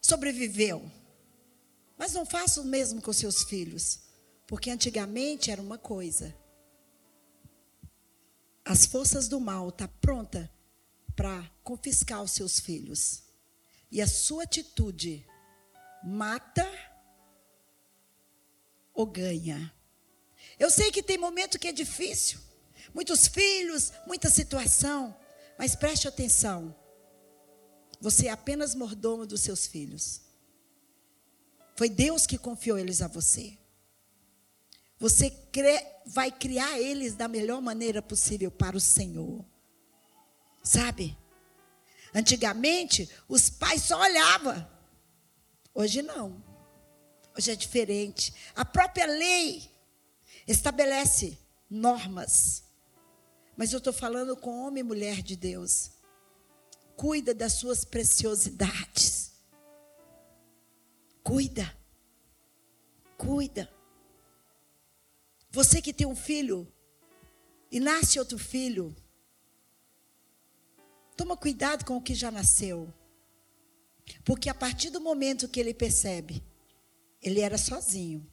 sobreviveu. 0.01 0.91
Mas 1.97 2.13
não 2.13 2.25
faça 2.25 2.61
o 2.61 2.65
mesmo 2.65 3.01
com 3.01 3.11
seus 3.13 3.43
filhos. 3.43 4.01
Porque 4.45 4.69
antigamente 4.69 5.51
era 5.51 5.61
uma 5.61 5.77
coisa. 5.77 6.35
As 8.65 8.85
forças 8.85 9.27
do 9.27 9.39
mal 9.39 9.69
estão 9.69 9.87
tá 9.87 9.93
pronta 9.99 10.51
para 11.15 11.49
confiscar 11.63 12.21
os 12.21 12.31
seus 12.31 12.59
filhos. 12.59 13.28
E 13.91 14.01
a 14.01 14.07
sua 14.07 14.43
atitude 14.43 15.25
mata 16.03 16.67
ou 18.93 19.05
ganha. 19.05 19.73
Eu 20.57 20.69
sei 20.69 20.91
que 20.91 21.01
tem 21.01 21.17
momento 21.17 21.57
que 21.57 21.67
é 21.67 21.71
difícil 21.71 22.39
muitos 22.93 23.27
filhos, 23.27 23.91
muita 24.05 24.29
situação. 24.29 25.15
Mas 25.57 25.75
preste 25.75 26.07
atenção. 26.07 26.75
Você 27.99 28.27
é 28.27 28.31
apenas 28.31 28.75
mordomo 28.75 29.25
dos 29.25 29.41
seus 29.41 29.67
filhos. 29.67 30.21
Foi 31.75 31.89
Deus 31.89 32.25
que 32.25 32.37
confiou 32.37 32.77
eles 32.77 33.01
a 33.01 33.07
você. 33.07 33.57
Você 34.97 35.29
crê, 35.29 35.85
vai 36.05 36.31
criar 36.31 36.79
eles 36.79 37.15
da 37.15 37.27
melhor 37.27 37.61
maneira 37.61 38.01
possível 38.01 38.51
para 38.51 38.75
o 38.75 38.81
Senhor. 38.81 39.45
Sabe? 40.63 41.17
Antigamente, 42.13 43.09
os 43.27 43.49
pais 43.49 43.83
só 43.83 43.99
olhavam. 43.99 44.67
Hoje 45.73 46.01
não. 46.01 46.43
Hoje 47.37 47.51
é 47.51 47.55
diferente. 47.55 48.33
A 48.55 48.65
própria 48.65 49.05
lei 49.05 49.69
estabelece 50.47 51.37
normas. 51.69 52.63
Mas 53.55 53.71
eu 53.71 53.77
estou 53.77 53.93
falando 53.93 54.35
com 54.35 54.65
homem 54.65 54.81
e 54.81 54.83
mulher 54.83 55.21
de 55.21 55.35
Deus. 55.35 55.91
Cuida 56.95 57.33
das 57.33 57.53
suas 57.53 57.85
preciosidades. 57.85 59.31
Cuida. 61.23 61.77
Cuida. 63.17 63.69
Você 65.51 65.81
que 65.81 65.93
tem 65.93 66.07
um 66.07 66.15
filho 66.15 66.71
e 67.71 67.79
nasce 67.79 68.19
outro 68.19 68.37
filho, 68.37 68.95
toma 71.19 71.35
cuidado 71.35 71.83
com 71.83 71.97
o 71.97 72.01
que 72.01 72.15
já 72.15 72.31
nasceu. 72.31 72.87
Porque 74.23 74.49
a 74.49 74.53
partir 74.53 74.89
do 74.89 75.01
momento 75.01 75.49
que 75.49 75.59
ele 75.59 75.73
percebe, 75.73 76.41
ele 77.21 77.41
era 77.41 77.57
sozinho. 77.57 78.25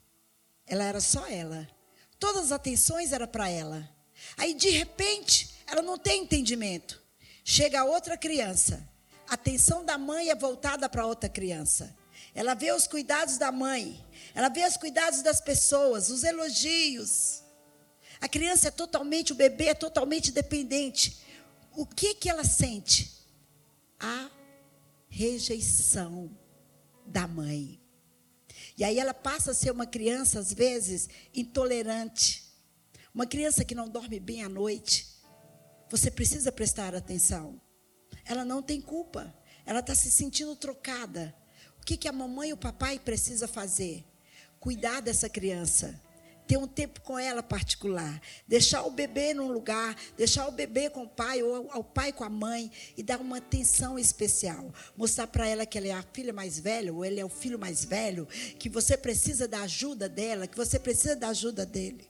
Ela 0.64 0.84
era 0.84 1.00
só 1.00 1.26
ela. 1.26 1.68
Todas 2.16 2.44
as 2.44 2.52
atenções 2.52 3.12
eram 3.12 3.26
para 3.26 3.50
ela. 3.50 3.90
Aí, 4.36 4.54
de 4.54 4.70
repente, 4.70 5.56
ela 5.66 5.82
não 5.82 5.98
tem 5.98 6.22
entendimento. 6.22 7.02
Chega 7.44 7.84
outra 7.84 8.16
criança. 8.16 8.88
A 9.28 9.34
atenção 9.34 9.84
da 9.84 9.98
mãe 9.98 10.30
é 10.30 10.36
voltada 10.36 10.88
para 10.88 11.06
outra 11.06 11.28
criança. 11.28 11.92
Ela 12.36 12.54
vê 12.54 12.70
os 12.70 12.86
cuidados 12.86 13.36
da 13.36 13.50
mãe. 13.50 14.00
Ela 14.32 14.48
vê 14.48 14.64
os 14.64 14.76
cuidados 14.76 15.22
das 15.22 15.40
pessoas, 15.40 16.08
os 16.08 16.22
elogios. 16.22 17.42
A 18.20 18.28
criança 18.28 18.68
é 18.68 18.70
totalmente, 18.70 19.32
o 19.32 19.36
bebê 19.36 19.70
é 19.70 19.74
totalmente 19.74 20.30
dependente. 20.30 21.26
O 21.76 21.84
que 21.84 22.14
que 22.14 22.30
ela 22.30 22.42
sente? 22.42 23.22
A 24.00 24.30
rejeição 25.08 26.30
da 27.06 27.28
mãe. 27.28 27.78
E 28.78 28.82
aí 28.82 28.98
ela 28.98 29.12
passa 29.12 29.50
a 29.50 29.54
ser 29.54 29.70
uma 29.70 29.86
criança, 29.86 30.38
às 30.38 30.52
vezes, 30.52 31.08
intolerante. 31.34 32.44
Uma 33.14 33.26
criança 33.26 33.64
que 33.64 33.74
não 33.74 33.88
dorme 33.88 34.18
bem 34.18 34.42
à 34.42 34.48
noite, 34.48 35.06
você 35.90 36.10
precisa 36.10 36.50
prestar 36.50 36.94
atenção. 36.94 37.60
Ela 38.24 38.44
não 38.44 38.62
tem 38.62 38.80
culpa. 38.80 39.34
Ela 39.66 39.80
está 39.80 39.94
se 39.94 40.10
sentindo 40.10 40.56
trocada. 40.56 41.34
O 41.78 41.84
que, 41.84 41.96
que 41.96 42.08
a 42.08 42.12
mamãe 42.12 42.50
e 42.50 42.52
o 42.54 42.56
papai 42.56 42.98
precisa 42.98 43.46
fazer? 43.46 44.04
Cuidar 44.58 45.00
dessa 45.00 45.28
criança. 45.28 46.00
Ter 46.46 46.56
um 46.56 46.66
tempo 46.66 47.00
com 47.00 47.18
ela 47.18 47.42
particular. 47.42 48.20
Deixar 48.46 48.82
o 48.84 48.90
bebê 48.90 49.34
num 49.34 49.48
lugar. 49.48 49.96
Deixar 50.16 50.46
o 50.46 50.52
bebê 50.52 50.88
com 50.90 51.02
o 51.04 51.08
pai 51.08 51.42
ou 51.42 51.66
o 51.74 51.84
pai 51.84 52.12
com 52.12 52.24
a 52.24 52.30
mãe. 52.30 52.70
E 52.96 53.02
dar 53.02 53.20
uma 53.20 53.38
atenção 53.38 53.98
especial. 53.98 54.72
Mostrar 54.96 55.26
para 55.26 55.48
ela 55.48 55.66
que 55.66 55.78
ela 55.78 55.88
é 55.88 55.92
a 55.92 56.04
filha 56.12 56.32
mais 56.32 56.58
velha 56.58 56.92
ou 56.92 57.04
ele 57.04 57.20
é 57.20 57.24
o 57.24 57.28
filho 57.28 57.58
mais 57.58 57.84
velho. 57.84 58.26
Que 58.58 58.68
você 58.68 58.96
precisa 58.96 59.48
da 59.48 59.62
ajuda 59.62 60.08
dela. 60.08 60.46
Que 60.46 60.56
você 60.56 60.78
precisa 60.78 61.16
da 61.16 61.28
ajuda 61.28 61.66
dele. 61.66 62.08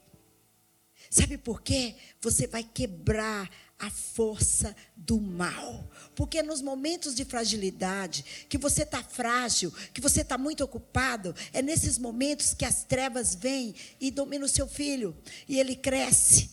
Sabe 1.10 1.38
por 1.38 1.62
quê? 1.62 1.94
Você 2.20 2.46
vai 2.46 2.64
quebrar 2.64 3.48
a 3.78 3.90
força 3.90 4.74
do 4.96 5.20
mal. 5.20 5.88
Porque 6.14 6.42
nos 6.42 6.62
momentos 6.62 7.14
de 7.14 7.24
fragilidade, 7.24 8.46
que 8.48 8.56
você 8.56 8.82
está 8.82 9.02
frágil, 9.02 9.70
que 9.92 10.00
você 10.00 10.22
está 10.22 10.38
muito 10.38 10.64
ocupado, 10.64 11.34
é 11.52 11.60
nesses 11.60 11.98
momentos 11.98 12.54
que 12.54 12.64
as 12.64 12.84
trevas 12.84 13.34
vêm 13.34 13.74
e 14.00 14.10
dominam 14.10 14.46
o 14.46 14.48
seu 14.48 14.66
filho. 14.66 15.16
E 15.46 15.58
ele 15.58 15.76
cresce. 15.76 16.50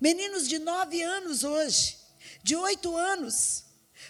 Meninos 0.00 0.48
de 0.48 0.58
nove 0.58 1.02
anos 1.02 1.44
hoje, 1.44 1.98
de 2.42 2.54
oito 2.56 2.96
anos, 2.96 3.64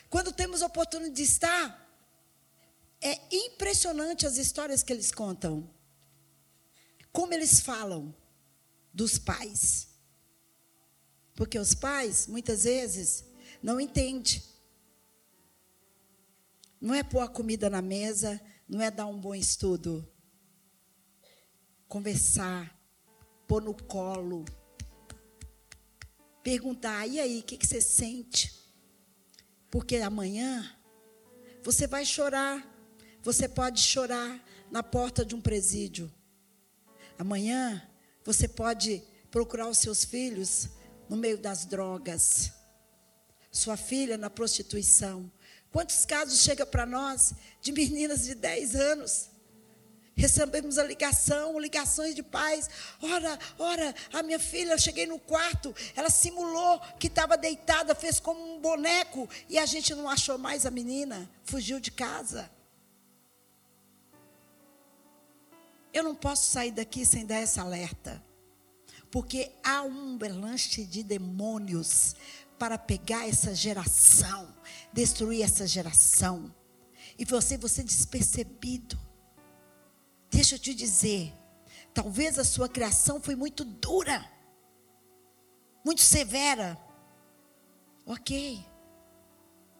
quando 0.09 0.33
temos 0.33 0.62
a 0.62 0.66
oportunidade 0.66 1.14
de 1.14 1.22
estar, 1.22 1.87
é 3.00 3.20
impressionante 3.31 4.26
as 4.26 4.37
histórias 4.37 4.83
que 4.83 4.92
eles 4.92 5.12
contam. 5.12 5.68
Como 7.12 7.33
eles 7.33 7.61
falam 7.61 8.14
dos 8.92 9.18
pais. 9.18 9.95
Porque 11.37 11.59
os 11.59 11.75
pais, 11.75 12.27
muitas 12.27 12.64
vezes, 12.64 13.25
não 13.62 13.79
entendem. 13.79 14.42
Não 16.81 16.94
é 16.94 17.03
pôr 17.03 17.20
a 17.20 17.29
comida 17.29 17.68
na 17.68 17.83
mesa, 17.83 18.40
não 18.66 18.81
é 18.81 18.90
dar 18.90 19.07
um 19.07 19.20
bom 19.20 19.35
estudo. 19.35 20.07
Conversar, 21.87 22.75
pôr 23.46 23.62
no 23.62 23.75
colo. 23.75 24.46
Perguntar, 26.42 27.07
e 27.07 27.20
aí, 27.20 27.40
o 27.40 27.42
que, 27.42 27.59
que 27.59 27.66
você 27.66 27.81
sente? 27.81 28.55
Porque 29.70 29.96
amanhã 29.96 30.75
você 31.62 31.87
vai 31.87 32.05
chorar. 32.05 32.64
Você 33.22 33.49
pode 33.49 33.81
chorar 33.81 34.42
na 34.70 34.83
porta 34.83 35.25
de 35.25 35.35
um 35.35 35.40
presídio. 35.40 36.11
Amanhã 37.18 37.87
você 38.25 38.49
pode 38.49 39.03
procurar 39.31 39.68
os 39.68 39.79
seus 39.79 40.05
filhos 40.05 40.68
no 41.08 41.16
meio 41.16 41.38
das 41.38 41.64
drogas, 41.64 42.52
sua 43.50 43.76
filha 43.76 44.16
na 44.16 44.28
prostituição. 44.28 45.30
Quantos 45.72 46.04
casos 46.04 46.40
chega 46.40 46.64
para 46.64 46.86
nós 46.86 47.34
de 47.60 47.72
meninas 47.72 48.24
de 48.24 48.34
10 48.34 48.74
anos? 48.76 49.30
Recebemos 50.14 50.78
a 50.78 50.82
ligação, 50.82 51.60
ligações 51.60 52.14
de 52.14 52.22
pais. 52.22 52.70
Ora, 53.02 53.38
ora, 53.58 53.94
a 54.14 54.22
minha 54.22 54.38
filha, 54.38 54.72
eu 54.72 54.78
cheguei 54.78 55.06
no 55.06 55.18
quarto, 55.18 55.74
ela 55.94 56.08
simulou 56.08 56.80
que 56.98 57.06
estava 57.06 57.36
deitada, 57.36 57.94
fez 57.94 58.18
como 58.18 58.54
um 58.54 58.58
boneco, 58.58 59.28
e 59.46 59.58
a 59.58 59.66
gente 59.66 59.94
não 59.94 60.08
achou 60.08 60.38
mais 60.38 60.64
a 60.64 60.70
menina, 60.70 61.28
fugiu 61.44 61.78
de 61.78 61.90
casa. 61.90 62.50
Eu 65.92 66.02
não 66.02 66.14
posso 66.14 66.50
sair 66.50 66.70
daqui 66.70 67.04
sem 67.04 67.26
dar 67.26 67.36
essa 67.36 67.60
alerta. 67.60 68.24
Porque 69.16 69.50
há 69.64 69.81
um 69.81 70.18
belanche 70.18 70.85
de 70.85 71.02
demônios 71.02 72.14
para 72.59 72.76
pegar 72.76 73.26
essa 73.26 73.55
geração, 73.55 74.55
destruir 74.92 75.42
essa 75.42 75.66
geração. 75.66 76.55
E 77.18 77.24
você, 77.24 77.57
você 77.57 77.83
despercebido. 77.83 79.00
Deixa 80.31 80.57
eu 80.57 80.59
te 80.59 80.74
dizer, 80.74 81.33
talvez 81.94 82.38
a 82.38 82.44
sua 82.44 82.68
criação 82.68 83.18
foi 83.18 83.35
muito 83.35 83.64
dura, 83.64 84.22
muito 85.83 86.02
severa. 86.02 86.79
Ok. 88.05 88.62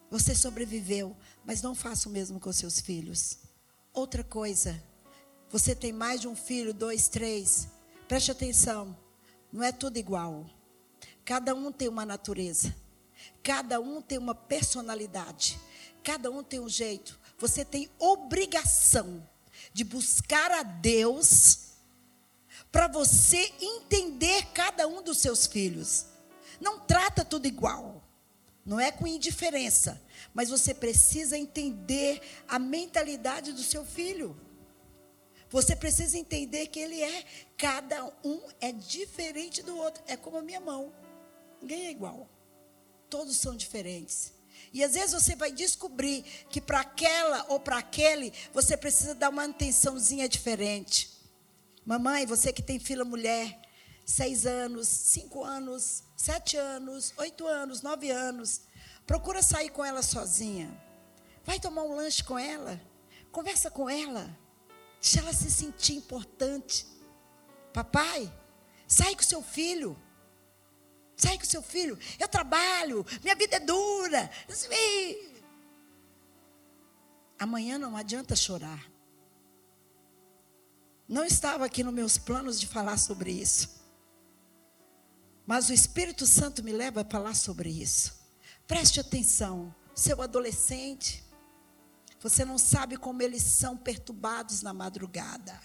Você 0.09 0.33
sobreviveu, 0.33 1.15
mas 1.45 1.61
não 1.61 1.75
faça 1.75 2.09
o 2.09 2.11
mesmo 2.11 2.39
com 2.39 2.51
seus 2.51 2.79
filhos. 2.79 3.37
Outra 3.93 4.23
coisa, 4.23 4.83
você 5.47 5.75
tem 5.75 5.93
mais 5.93 6.21
de 6.21 6.27
um 6.27 6.35
filho, 6.35 6.73
dois, 6.73 7.07
três. 7.07 7.67
Preste 8.07 8.31
atenção, 8.31 8.97
não 9.51 9.63
é 9.63 9.71
tudo 9.71 9.97
igual. 9.97 10.45
Cada 11.23 11.53
um 11.53 11.71
tem 11.71 11.87
uma 11.87 12.05
natureza, 12.05 12.73
cada 13.43 13.79
um 13.79 14.01
tem 14.01 14.17
uma 14.17 14.35
personalidade, 14.35 15.59
cada 16.03 16.31
um 16.31 16.43
tem 16.43 16.59
um 16.59 16.69
jeito. 16.69 17.19
Você 17.37 17.65
tem 17.65 17.89
obrigação 17.99 19.27
de 19.73 19.83
buscar 19.83 20.51
a 20.51 20.63
Deus 20.63 21.67
para 22.71 22.87
você 22.87 23.53
entender 23.59 24.47
cada 24.53 24.87
um 24.87 25.01
dos 25.01 25.17
seus 25.17 25.45
filhos. 25.45 26.05
Não 26.59 26.79
trata 26.79 27.23
tudo 27.23 27.45
igual. 27.45 28.03
Não 28.65 28.79
é 28.79 28.91
com 28.91 29.07
indiferença, 29.07 30.01
mas 30.33 30.49
você 30.49 30.73
precisa 30.73 31.37
entender 31.37 32.21
a 32.47 32.59
mentalidade 32.59 33.53
do 33.53 33.63
seu 33.63 33.85
filho. 33.85 34.39
Você 35.49 35.75
precisa 35.75 36.17
entender 36.17 36.67
que 36.67 36.79
ele 36.79 37.01
é, 37.01 37.23
cada 37.57 38.05
um 38.23 38.41
é 38.59 38.71
diferente 38.71 39.63
do 39.63 39.77
outro. 39.77 40.03
É 40.07 40.17
como 40.17 40.37
a 40.37 40.41
minha 40.41 40.59
mão. 40.59 40.93
Ninguém 41.61 41.87
é 41.87 41.91
igual. 41.91 42.27
Todos 43.09 43.37
são 43.37 43.55
diferentes. 43.55 44.33
E 44.73 44.83
às 44.83 44.93
vezes 44.93 45.13
você 45.13 45.35
vai 45.35 45.51
descobrir 45.51 46.23
que 46.49 46.59
para 46.59 46.81
aquela 46.81 47.45
ou 47.49 47.59
para 47.59 47.77
aquele, 47.77 48.33
você 48.53 48.75
precisa 48.75 49.15
dar 49.15 49.29
uma 49.29 49.45
atençãozinha 49.45 50.27
diferente. 50.27 51.09
Mamãe, 51.85 52.25
você 52.25 52.51
que 52.51 52.61
tem 52.61 52.79
filha 52.79 53.05
mulher, 53.05 53.59
seis 54.05 54.45
anos, 54.45 54.87
cinco 54.87 55.43
anos, 55.43 56.03
sete 56.17 56.57
anos, 56.57 57.13
oito 57.17 57.47
anos, 57.47 57.81
nove 57.81 58.11
anos, 58.11 58.61
procura 59.05 59.41
sair 59.41 59.69
com 59.69 59.85
ela 59.85 60.01
sozinha. 60.01 60.69
Vai 61.45 61.59
tomar 61.59 61.83
um 61.83 61.95
lanche 61.95 62.23
com 62.23 62.37
ela. 62.37 62.81
Conversa 63.31 63.71
com 63.71 63.89
ela. 63.89 64.37
Deixa 65.01 65.19
ela 65.19 65.33
se 65.33 65.49
sentir 65.49 65.93
importante. 65.93 66.87
Papai, 67.73 68.31
sai 68.87 69.15
com 69.15 69.23
seu 69.23 69.41
filho. 69.41 69.97
Sai 71.15 71.37
com 71.37 71.45
seu 71.45 71.61
filho. 71.61 71.97
Eu 72.19 72.27
trabalho, 72.27 73.05
minha 73.23 73.35
vida 73.35 73.57
é 73.57 73.59
dura. 73.59 74.29
Amanhã 77.39 77.77
não 77.77 77.95
adianta 77.95 78.35
chorar. 78.35 78.89
Não 81.07 81.23
estava 81.23 81.65
aqui 81.65 81.83
nos 81.83 81.93
meus 81.93 82.17
planos 82.17 82.59
de 82.59 82.67
falar 82.67 82.97
sobre 82.97 83.31
isso. 83.31 83.77
Mas 85.45 85.69
o 85.69 85.73
Espírito 85.73 86.25
Santo 86.27 86.61
me 86.63 86.73
leva 86.73 87.01
a 87.01 87.05
falar 87.05 87.33
sobre 87.33 87.69
isso. 87.69 88.19
Preste 88.67 88.99
atenção, 88.99 89.73
seu 89.95 90.21
adolescente, 90.21 91.23
você 92.19 92.43
não 92.43 92.57
sabe 92.57 92.97
como 92.97 93.21
eles 93.21 93.43
são 93.43 93.77
perturbados 93.77 94.61
na 94.61 94.73
madrugada. 94.73 95.59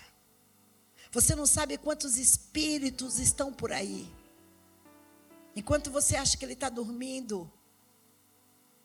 Você 1.11 1.35
não 1.35 1.47
sabe 1.47 1.79
quantos 1.79 2.17
espíritos 2.17 3.19
estão 3.19 3.53
por 3.53 3.73
aí. 3.73 4.11
Enquanto 5.55 5.91
você 5.91 6.17
acha 6.17 6.37
que 6.37 6.45
ele 6.45 6.55
está 6.55 6.69
dormindo, 6.69 7.51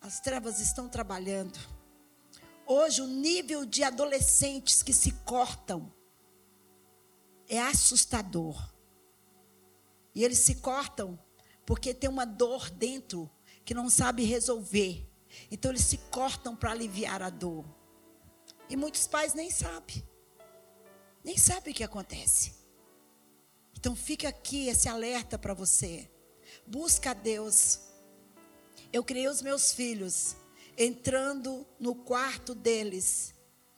as 0.01 0.19
trevas 0.19 0.59
estão 0.59 0.89
trabalhando. 0.89 1.57
Hoje, 2.65 3.01
o 3.01 3.07
nível 3.07 3.65
de 3.65 3.83
adolescentes 3.83 4.83
que 4.83 4.93
se 4.93 5.11
cortam 5.23 5.91
é 7.47 7.61
assustador. 7.61 8.73
E 10.13 10.23
eles 10.23 10.39
se 10.39 10.55
cortam 10.55 11.17
porque 11.65 11.93
tem 11.93 12.09
uma 12.09 12.25
dor 12.25 12.69
dentro 12.69 13.29
que 13.63 13.73
não 13.73 13.89
sabe 13.89 14.23
resolver. 14.23 15.06
Então 15.51 15.71
eles 15.71 15.83
se 15.83 15.97
cortam 16.09 16.55
para 16.55 16.71
aliviar 16.71 17.21
a 17.21 17.29
dor. 17.29 17.65
E 18.69 18.75
muitos 18.75 19.07
pais 19.07 19.33
nem 19.33 19.49
sabem. 19.49 20.03
Nem 21.23 21.37
sabem 21.37 21.73
o 21.73 21.75
que 21.75 21.83
acontece. 21.83 22.55
Então 23.77 23.95
fica 23.95 24.27
aqui 24.27 24.67
esse 24.67 24.89
alerta 24.89 25.37
para 25.37 25.53
você. 25.53 26.09
Busca 26.65 27.11
a 27.11 27.13
Deus. 27.13 27.79
Eu 28.91 29.03
criei 29.03 29.27
os 29.27 29.41
meus 29.41 29.71
filhos 29.71 30.35
entrando 30.77 31.65
no 31.79 31.95
quarto 31.95 32.53
deles 32.53 33.33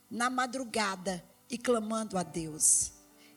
na 0.10 0.30
madrugada 0.30 1.24
e 1.50 1.58
clamando 1.58 2.18
a 2.18 2.24
Deus. 2.24 2.92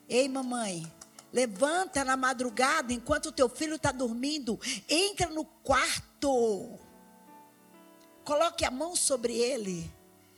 Ei, 0.08 0.28
mamãe, 0.28 0.90
levanta 1.32 2.04
na 2.04 2.16
madrugada 2.16 2.92
enquanto 2.92 3.26
o 3.26 3.32
teu 3.32 3.48
filho 3.48 3.76
está 3.76 3.92
dormindo, 3.92 4.58
entra 4.88 5.28
no 5.28 5.44
quarto 5.44 6.78
Coloque 8.24 8.64
a 8.64 8.70
mão 8.70 8.94
sobre 8.94 9.36
ele 9.36 9.92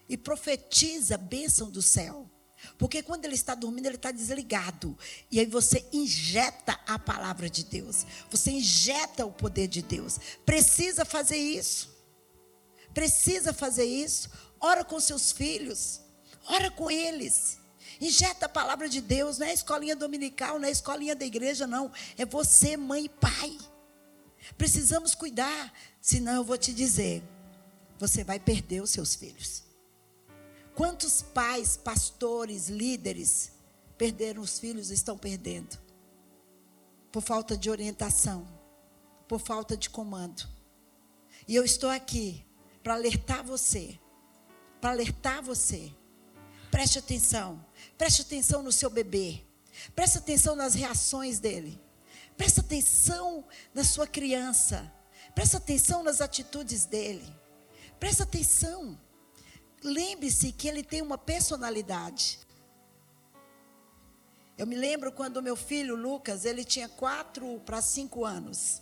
e 0.08 0.16
profetiza 0.16 1.14
a 1.14 1.18
bênção 1.18 1.70
do 1.70 1.82
céu. 1.82 2.28
Porque 2.78 3.02
quando 3.02 3.24
ele 3.24 3.34
está 3.34 3.54
dormindo, 3.54 3.86
ele 3.86 3.96
está 3.96 4.10
desligado. 4.10 4.96
E 5.30 5.38
aí 5.38 5.46
você 5.46 5.86
injeta 5.92 6.78
a 6.86 6.98
palavra 6.98 7.48
de 7.48 7.64
Deus. 7.64 8.06
Você 8.30 8.52
injeta 8.52 9.26
o 9.26 9.32
poder 9.32 9.68
de 9.68 9.82
Deus. 9.82 10.18
Precisa 10.46 11.04
fazer 11.04 11.36
isso. 11.36 11.94
Precisa 12.92 13.52
fazer 13.52 13.84
isso. 13.84 14.30
Ora 14.60 14.84
com 14.84 14.98
seus 14.98 15.30
filhos. 15.30 16.00
Ora 16.46 16.70
com 16.70 16.90
eles. 16.90 17.58
Injeta 18.00 18.46
a 18.46 18.48
palavra 18.48 18.88
de 18.88 19.00
Deus. 19.00 19.38
Não 19.38 19.46
é 19.46 19.52
escolinha 19.52 19.94
dominical, 19.94 20.58
não 20.58 20.68
é 20.68 20.70
escolinha 20.70 21.14
da 21.14 21.24
igreja, 21.24 21.66
não. 21.66 21.92
É 22.16 22.24
você, 22.24 22.76
mãe 22.76 23.04
e 23.04 23.08
pai. 23.08 23.58
Precisamos 24.56 25.14
cuidar. 25.14 25.72
Senão 26.00 26.34
eu 26.34 26.44
vou 26.44 26.58
te 26.58 26.72
dizer 26.72 27.22
você 27.98 28.24
vai 28.24 28.38
perder 28.38 28.82
os 28.82 28.90
seus 28.90 29.14
filhos. 29.14 29.64
Quantos 30.74 31.22
pais, 31.22 31.76
pastores, 31.76 32.68
líderes 32.68 33.52
perderam 33.96 34.42
os 34.42 34.58
filhos 34.58 34.90
e 34.90 34.94
estão 34.94 35.16
perdendo? 35.16 35.78
Por 37.12 37.22
falta 37.22 37.56
de 37.56 37.70
orientação, 37.70 38.46
por 39.28 39.40
falta 39.40 39.76
de 39.76 39.88
comando. 39.88 40.48
E 41.46 41.54
eu 41.54 41.64
estou 41.64 41.90
aqui 41.90 42.44
para 42.82 42.94
alertar 42.94 43.44
você, 43.44 43.98
para 44.80 44.90
alertar 44.90 45.42
você. 45.42 45.92
Preste 46.70 46.98
atenção, 46.98 47.64
preste 47.96 48.22
atenção 48.22 48.60
no 48.60 48.72
seu 48.72 48.90
bebê, 48.90 49.44
preste 49.94 50.18
atenção 50.18 50.56
nas 50.56 50.74
reações 50.74 51.38
dele, 51.38 51.80
preste 52.36 52.58
atenção 52.58 53.46
na 53.72 53.84
sua 53.84 54.08
criança, 54.08 54.92
preste 55.36 55.56
atenção 55.56 56.02
nas 56.02 56.20
atitudes 56.20 56.84
dele. 56.84 57.43
Presta 57.98 58.24
atenção. 58.24 58.98
Lembre-se 59.82 60.52
que 60.52 60.68
ele 60.68 60.82
tem 60.82 61.02
uma 61.02 61.18
personalidade. 61.18 62.40
Eu 64.56 64.66
me 64.66 64.76
lembro 64.76 65.10
quando 65.12 65.42
meu 65.42 65.56
filho 65.56 65.96
Lucas, 65.96 66.44
ele 66.44 66.64
tinha 66.64 66.88
quatro 66.88 67.60
para 67.66 67.82
cinco 67.82 68.24
anos. 68.24 68.80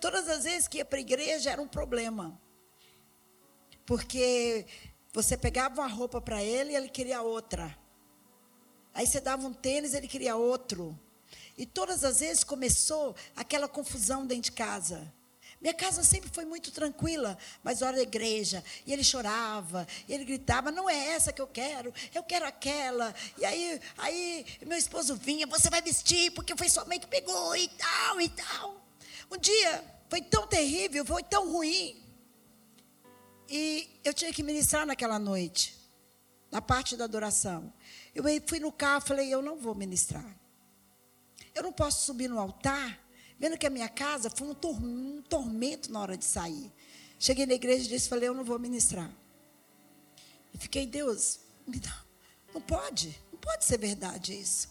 Todas 0.00 0.28
as 0.28 0.44
vezes 0.44 0.66
que 0.66 0.78
ia 0.78 0.84
para 0.84 0.98
a 0.98 1.02
igreja 1.02 1.50
era 1.50 1.60
um 1.60 1.68
problema. 1.68 2.40
Porque 3.84 4.66
você 5.12 5.36
pegava 5.36 5.82
uma 5.82 5.88
roupa 5.88 6.20
para 6.20 6.42
ele 6.42 6.72
e 6.72 6.76
ele 6.76 6.88
queria 6.88 7.20
outra. 7.22 7.76
Aí 8.94 9.06
você 9.06 9.20
dava 9.20 9.46
um 9.46 9.52
tênis, 9.52 9.94
ele 9.94 10.08
queria 10.08 10.36
outro. 10.36 10.98
E 11.56 11.66
todas 11.66 12.04
as 12.04 12.20
vezes 12.20 12.42
começou 12.42 13.14
aquela 13.36 13.68
confusão 13.68 14.26
dentro 14.26 14.44
de 14.44 14.52
casa. 14.52 15.12
Minha 15.62 15.74
casa 15.74 16.02
sempre 16.02 16.28
foi 16.28 16.44
muito 16.44 16.72
tranquila, 16.72 17.38
mas 17.62 17.82
hora 17.82 17.96
da 17.96 18.02
igreja, 18.02 18.64
e 18.84 18.92
ele 18.92 19.04
chorava, 19.04 19.86
e 20.08 20.12
ele 20.12 20.24
gritava: 20.24 20.72
"Não 20.72 20.90
é 20.90 21.10
essa 21.10 21.32
que 21.32 21.40
eu 21.40 21.46
quero, 21.46 21.94
eu 22.12 22.24
quero 22.24 22.44
aquela". 22.44 23.14
E 23.38 23.44
aí, 23.44 23.80
aí 23.96 24.44
meu 24.66 24.76
esposo 24.76 25.14
vinha: 25.14 25.46
"Você 25.46 25.70
vai 25.70 25.80
vestir 25.80 26.32
porque 26.32 26.56
foi 26.56 26.68
sua 26.68 26.84
mãe 26.84 26.98
que 26.98 27.06
pegou 27.06 27.54
e 27.54 27.68
tal 27.68 28.20
e 28.20 28.28
tal". 28.28 28.84
Um 29.30 29.38
dia 29.38 29.84
foi 30.10 30.20
tão 30.20 30.48
terrível, 30.48 31.04
foi 31.04 31.22
tão 31.22 31.52
ruim. 31.52 31.96
E 33.48 34.00
eu 34.02 34.12
tinha 34.12 34.32
que 34.32 34.42
ministrar 34.42 34.84
naquela 34.84 35.18
noite, 35.18 35.78
na 36.50 36.60
parte 36.60 36.96
da 36.96 37.04
adoração. 37.04 37.72
Eu 38.12 38.24
fui 38.48 38.58
no 38.58 38.72
carro, 38.72 39.00
falei: 39.06 39.32
"Eu 39.32 39.40
não 39.40 39.56
vou 39.56 39.76
ministrar. 39.76 40.36
Eu 41.54 41.62
não 41.62 41.72
posso 41.72 42.04
subir 42.04 42.26
no 42.26 42.40
altar 42.40 43.01
Vendo 43.42 43.58
que 43.58 43.66
a 43.66 43.70
minha 43.70 43.88
casa 43.88 44.30
foi 44.30 44.46
um, 44.46 44.54
tor 44.54 44.80
um 44.80 45.20
tormento 45.20 45.90
na 45.90 45.98
hora 45.98 46.16
de 46.16 46.24
sair. 46.24 46.72
Cheguei 47.18 47.44
na 47.44 47.54
igreja 47.54 47.84
e 47.84 47.88
disse, 47.88 48.08
falei, 48.08 48.28
eu 48.28 48.34
não 48.34 48.44
vou 48.44 48.56
ministrar. 48.56 49.10
E 50.54 50.58
fiquei, 50.58 50.86
Deus, 50.86 51.40
me 51.66 51.80
dá. 51.80 52.04
Não 52.54 52.60
pode, 52.60 53.20
não 53.32 53.40
pode 53.40 53.64
ser 53.64 53.78
verdade 53.78 54.32
isso. 54.32 54.68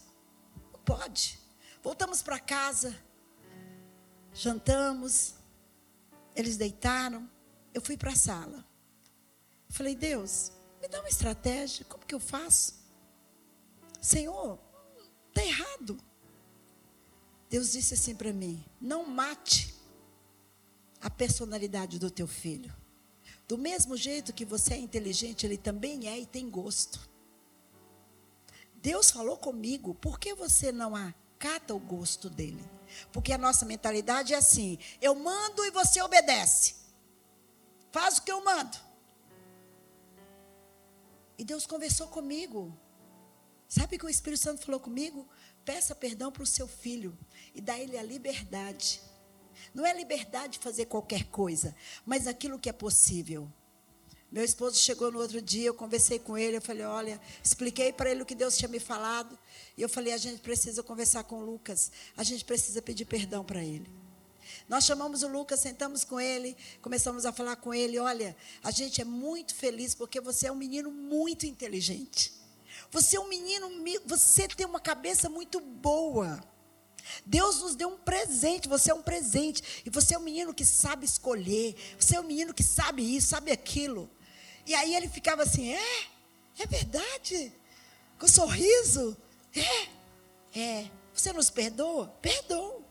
Não 0.72 0.80
pode. 0.80 1.38
Voltamos 1.82 2.22
para 2.22 2.40
casa, 2.40 2.98
jantamos, 4.32 5.34
eles 6.34 6.56
deitaram, 6.56 7.30
eu 7.74 7.82
fui 7.82 7.98
para 7.98 8.12
a 8.12 8.16
sala. 8.16 8.66
Falei, 9.68 9.94
Deus, 9.94 10.50
me 10.80 10.88
dá 10.88 10.98
uma 11.00 11.10
estratégia, 11.10 11.84
como 11.84 12.06
que 12.06 12.14
eu 12.14 12.20
faço? 12.20 12.82
Senhor, 14.00 14.58
está 15.28 15.44
errado. 15.44 16.02
Deus 17.52 17.70
disse 17.70 17.92
assim 17.92 18.14
para 18.14 18.32
mim: 18.32 18.64
não 18.80 19.04
mate 19.06 19.74
a 21.02 21.10
personalidade 21.10 21.98
do 21.98 22.10
teu 22.10 22.26
filho. 22.26 22.74
Do 23.46 23.58
mesmo 23.58 23.94
jeito 23.94 24.32
que 24.32 24.46
você 24.46 24.72
é 24.72 24.78
inteligente, 24.78 25.44
ele 25.44 25.58
também 25.58 26.08
é 26.08 26.18
e 26.18 26.24
tem 26.24 26.48
gosto. 26.48 26.98
Deus 28.76 29.10
falou 29.10 29.36
comigo, 29.36 29.94
por 29.94 30.18
que 30.18 30.32
você 30.32 30.72
não 30.72 30.96
acata 30.96 31.74
o 31.74 31.78
gosto 31.78 32.30
dele? 32.30 32.64
Porque 33.12 33.34
a 33.34 33.38
nossa 33.38 33.66
mentalidade 33.66 34.32
é 34.32 34.38
assim: 34.38 34.78
eu 34.98 35.14
mando 35.14 35.62
e 35.66 35.70
você 35.70 36.00
obedece. 36.00 36.76
Faz 37.90 38.16
o 38.16 38.22
que 38.22 38.32
eu 38.32 38.42
mando. 38.42 38.78
E 41.36 41.44
Deus 41.44 41.66
conversou 41.66 42.08
comigo. 42.08 42.74
Sabe 43.68 43.96
o 43.96 43.98
que 43.98 44.06
o 44.06 44.08
Espírito 44.08 44.42
Santo 44.42 44.64
falou 44.64 44.80
comigo? 44.80 45.28
Peça 45.64 45.94
perdão 45.94 46.32
para 46.32 46.42
o 46.42 46.46
seu 46.46 46.66
filho 46.66 47.16
e 47.54 47.60
dá 47.60 47.78
ele 47.78 47.96
a 47.96 48.02
liberdade. 48.02 49.00
Não 49.74 49.86
é 49.86 49.94
liberdade 49.94 50.54
de 50.54 50.58
fazer 50.58 50.86
qualquer 50.86 51.24
coisa, 51.26 51.74
mas 52.04 52.26
aquilo 52.26 52.58
que 52.58 52.68
é 52.68 52.72
possível. 52.72 53.50
Meu 54.30 54.42
esposo 54.42 54.78
chegou 54.78 55.12
no 55.12 55.18
outro 55.18 55.42
dia, 55.42 55.66
eu 55.66 55.74
conversei 55.74 56.18
com 56.18 56.38
ele, 56.38 56.56
eu 56.56 56.62
falei, 56.62 56.84
olha, 56.84 57.20
expliquei 57.44 57.92
para 57.92 58.10
ele 58.10 58.22
o 58.22 58.26
que 58.26 58.34
Deus 58.34 58.56
tinha 58.56 58.68
me 58.68 58.80
falado. 58.80 59.38
E 59.76 59.82
eu 59.82 59.90
falei, 59.90 60.12
a 60.12 60.16
gente 60.16 60.40
precisa 60.40 60.82
conversar 60.82 61.24
com 61.24 61.40
o 61.40 61.44
Lucas, 61.44 61.92
a 62.16 62.24
gente 62.24 62.44
precisa 62.44 62.80
pedir 62.80 63.04
perdão 63.04 63.44
para 63.44 63.62
ele. 63.62 63.90
Nós 64.68 64.84
chamamos 64.84 65.22
o 65.22 65.28
Lucas, 65.28 65.60
sentamos 65.60 66.02
com 66.02 66.18
ele, 66.18 66.56
começamos 66.80 67.26
a 67.26 67.32
falar 67.32 67.56
com 67.56 67.74
ele, 67.74 67.98
olha, 67.98 68.34
a 68.62 68.70
gente 68.70 69.00
é 69.00 69.04
muito 69.04 69.54
feliz 69.54 69.94
porque 69.94 70.20
você 70.20 70.46
é 70.46 70.52
um 70.52 70.56
menino 70.56 70.90
muito 70.90 71.44
inteligente. 71.46 72.41
Você 72.92 73.16
é 73.16 73.20
um 73.20 73.28
menino, 73.28 73.68
você 74.06 74.46
tem 74.46 74.66
uma 74.66 74.78
cabeça 74.78 75.28
muito 75.28 75.58
boa. 75.58 76.38
Deus 77.24 77.60
nos 77.60 77.74
deu 77.74 77.88
um 77.88 77.96
presente, 77.96 78.68
você 78.68 78.90
é 78.90 78.94
um 78.94 79.02
presente. 79.02 79.82
E 79.84 79.90
você 79.90 80.14
é 80.14 80.18
um 80.18 80.22
menino 80.22 80.52
que 80.52 80.64
sabe 80.64 81.06
escolher. 81.06 81.74
Você 81.98 82.16
é 82.16 82.20
um 82.20 82.24
menino 82.24 82.52
que 82.52 82.62
sabe 82.62 83.02
isso, 83.16 83.28
sabe 83.28 83.50
aquilo. 83.50 84.10
E 84.66 84.74
aí 84.74 84.94
ele 84.94 85.08
ficava 85.08 85.42
assim: 85.42 85.72
é, 85.72 86.06
é 86.58 86.66
verdade. 86.66 87.52
Com 88.18 88.28
sorriso. 88.28 89.16
É, 90.54 90.60
é. 90.60 90.90
Você 91.14 91.32
nos 91.32 91.50
perdoa? 91.50 92.08
Perdoa. 92.20 92.82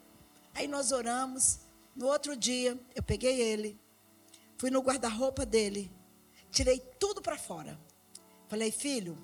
Aí 0.56 0.68
nós 0.68 0.92
oramos. 0.92 1.60
No 1.96 2.08
outro 2.08 2.36
dia, 2.36 2.80
eu 2.96 3.04
peguei 3.04 3.42
ele, 3.42 3.78
fui 4.58 4.70
no 4.70 4.80
guarda-roupa 4.80 5.46
dele, 5.46 5.92
tirei 6.50 6.80
tudo 6.98 7.22
para 7.22 7.38
fora. 7.38 7.78
Falei, 8.48 8.72
filho, 8.72 9.18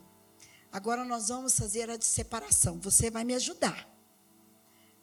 agora 0.71 1.03
nós 1.03 1.29
vamos 1.29 1.57
fazer 1.57 1.89
a 1.89 1.99
separação. 1.99 2.79
Você 2.79 3.09
vai 3.09 3.23
me 3.23 3.33
ajudar 3.35 3.97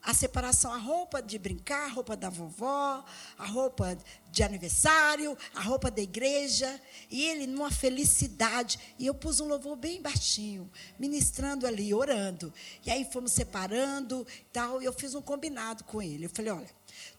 a 0.05 0.13
separação, 0.13 0.71
a 0.71 0.77
roupa 0.77 1.23
de 1.23 1.39
brincar, 1.39 1.87
a 1.87 1.89
roupa 1.89 2.15
da 2.15 2.29
vovó, 2.29 3.03
a 3.39 3.47
roupa 3.47 3.97
de 4.31 4.43
aniversário, 4.43 5.37
a 5.55 5.63
roupa 5.63 5.91
da 5.91 6.03
igreja, 6.03 6.79
e 7.11 7.25
ele 7.25 7.47
numa 7.47 7.71
felicidade. 7.71 8.79
E 8.99 9.07
eu 9.07 9.15
pus 9.15 9.41
um 9.41 9.49
louvor 9.49 9.77
bem 9.77 10.03
baixinho, 10.03 10.71
ministrando 10.99 11.67
ali, 11.67 11.95
orando. 11.95 12.53
E 12.85 12.91
aí 12.91 13.09
fomos 13.11 13.33
separando, 13.33 14.27
tal, 14.53 14.83
e 14.83 14.85
eu 14.85 14.93
fiz 14.93 15.15
um 15.15 15.23
combinado 15.23 15.85
com 15.85 16.03
ele. 16.03 16.27
Eu 16.27 16.31
falei, 16.31 16.53
olha, 16.53 16.71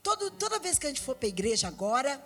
todo, 0.03 0.29
toda 0.29 0.59
vez 0.59 0.77
que 0.77 0.85
a 0.85 0.89
gente 0.89 1.01
for 1.01 1.15
para 1.15 1.27
a 1.27 1.29
igreja 1.29 1.67
agora, 1.67 2.23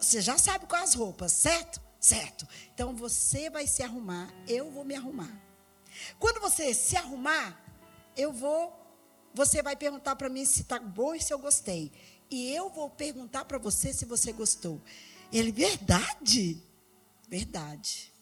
você 0.00 0.22
já 0.22 0.38
sabe 0.38 0.64
quais 0.66 0.90
as 0.90 0.94
roupas, 0.94 1.32
certo? 1.32 1.82
Certo. 2.00 2.48
Então 2.74 2.96
você 2.96 3.50
vai 3.50 3.66
se 3.66 3.82
arrumar, 3.82 4.32
eu 4.48 4.70
vou 4.70 4.84
me 4.84 4.94
arrumar. 4.94 5.30
Quando 6.18 6.40
você 6.40 6.72
se 6.72 6.96
arrumar, 6.96 7.60
eu 8.16 8.32
vou 8.32 8.80
você 9.32 9.62
vai 9.62 9.76
perguntar 9.76 10.16
para 10.16 10.28
mim 10.28 10.44
se 10.44 10.62
está 10.62 10.78
bom 10.78 11.14
e 11.14 11.20
se 11.20 11.32
eu 11.32 11.38
gostei. 11.38 11.92
E 12.30 12.52
eu 12.52 12.68
vou 12.70 12.90
perguntar 12.90 13.44
para 13.44 13.58
você 13.58 13.92
se 13.92 14.04
você 14.04 14.32
gostou. 14.32 14.80
Ele, 15.32 15.52
verdade? 15.52 16.60
Verdade. 17.28 18.12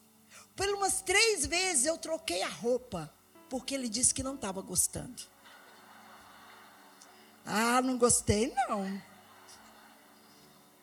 Por 0.55 0.69
umas 0.69 1.01
três 1.01 1.47
vezes 1.47 1.87
eu 1.87 1.97
troquei 1.97 2.43
a 2.43 2.49
roupa, 2.49 3.13
porque 3.49 3.75
ele 3.75 3.89
disse 3.89 4.13
que 4.13 4.23
não 4.23 4.35
estava 4.35 4.61
gostando. 4.61 5.23
Ah, 7.47 7.81
não 7.81 7.97
gostei, 7.97 8.53
não. 8.55 9.01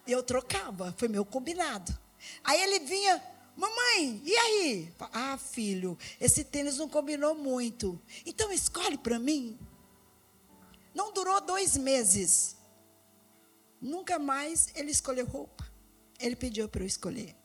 Eu 0.07 0.23
trocava, 0.23 0.93
foi 0.97 1.07
meu 1.07 1.25
combinado. 1.25 2.04
Aí 2.43 2.61
ele 2.61 2.79
vinha, 2.79 3.21
mamãe, 3.55 4.21
e 4.23 4.35
aí? 4.35 4.93
Ah, 5.11 5.37
filho, 5.37 5.97
esse 6.19 6.43
tênis 6.43 6.77
não 6.77 6.89
combinou 6.89 7.35
muito. 7.35 8.01
Então 8.25 8.51
escolhe 8.51 8.97
para 8.97 9.19
mim. 9.19 9.57
Não 10.93 11.11
durou 11.11 11.41
dois 11.41 11.75
meses. 11.75 12.55
Nunca 13.81 14.17
mais 14.17 14.69
ele 14.75 14.91
escolheu 14.91 15.25
roupa. 15.25 15.69
Ele 16.19 16.35
pediu 16.35 16.69
para 16.69 16.81
eu 16.83 16.87
escolher. 16.87 17.35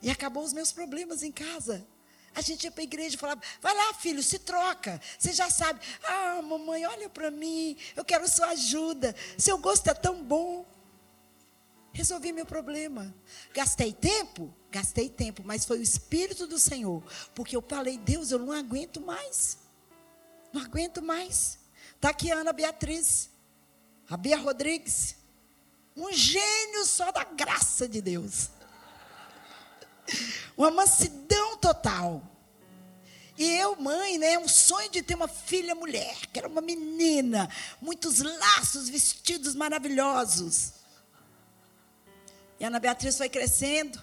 E 0.00 0.10
acabou 0.10 0.42
os 0.42 0.52
meus 0.52 0.72
problemas 0.72 1.22
em 1.22 1.32
casa. 1.32 1.86
A 2.34 2.40
gente 2.40 2.64
ia 2.64 2.70
para 2.70 2.82
a 2.82 2.84
igreja 2.84 3.16
e 3.16 3.18
falava: 3.18 3.42
vai 3.60 3.74
lá, 3.74 3.94
filho, 3.94 4.22
se 4.22 4.38
troca. 4.38 5.00
Você 5.18 5.32
já 5.32 5.50
sabe. 5.50 5.80
Ah, 6.04 6.40
mamãe, 6.42 6.86
olha 6.86 7.08
para 7.08 7.30
mim. 7.30 7.76
Eu 7.96 8.04
quero 8.04 8.28
sua 8.28 8.48
ajuda. 8.48 9.14
Seu 9.36 9.58
gosto 9.58 9.88
é 9.88 9.94
tão 9.94 10.22
bom. 10.22 10.64
Resolvi 11.92 12.32
meu 12.32 12.46
problema. 12.46 13.14
Gastei 13.52 13.92
tempo? 13.92 14.54
Gastei 14.70 15.08
tempo, 15.08 15.42
mas 15.44 15.64
foi 15.64 15.78
o 15.78 15.82
Espírito 15.82 16.46
do 16.46 16.58
Senhor. 16.58 17.02
Porque 17.34 17.56
eu 17.56 17.62
falei: 17.62 17.98
Deus, 17.98 18.30
eu 18.30 18.38
não 18.38 18.52
aguento 18.52 19.00
mais. 19.00 19.58
Não 20.52 20.62
aguento 20.62 21.02
mais. 21.02 21.58
Está 21.94 22.10
aqui 22.10 22.30
a 22.30 22.36
Ana 22.36 22.52
Beatriz, 22.52 23.30
a 24.08 24.16
Bia 24.16 24.38
Rodrigues. 24.38 25.16
Um 25.96 26.12
gênio 26.12 26.84
só 26.84 27.10
da 27.10 27.24
graça 27.24 27.88
de 27.88 28.00
Deus. 28.00 28.50
Uma 30.56 30.70
mansidão 30.70 31.56
total. 31.56 32.22
E 33.36 33.44
eu, 33.54 33.76
mãe, 33.76 34.18
né, 34.18 34.36
um 34.36 34.48
sonho 34.48 34.90
de 34.90 35.00
ter 35.00 35.14
uma 35.14 35.28
filha 35.28 35.72
mulher, 35.72 36.26
que 36.32 36.40
era 36.40 36.48
uma 36.48 36.60
menina, 36.60 37.48
muitos 37.80 38.18
laços, 38.18 38.88
vestidos 38.88 39.54
maravilhosos. 39.54 40.77
E 42.58 42.64
Ana 42.64 42.80
Beatriz 42.80 43.16
foi 43.16 43.28
crescendo. 43.28 44.02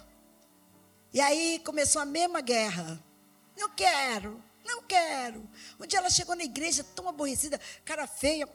E 1.12 1.20
aí 1.20 1.60
começou 1.64 2.00
a 2.00 2.06
mesma 2.06 2.40
guerra. 2.40 3.02
Não 3.56 3.70
quero, 3.70 4.42
não 4.64 4.82
quero. 4.82 5.48
Um 5.80 5.86
dia 5.86 5.98
ela 5.98 6.10
chegou 6.10 6.34
na 6.34 6.44
igreja 6.44 6.84
tão 6.84 7.08
aborrecida, 7.08 7.60
cara 7.84 8.06
feia, 8.06 8.48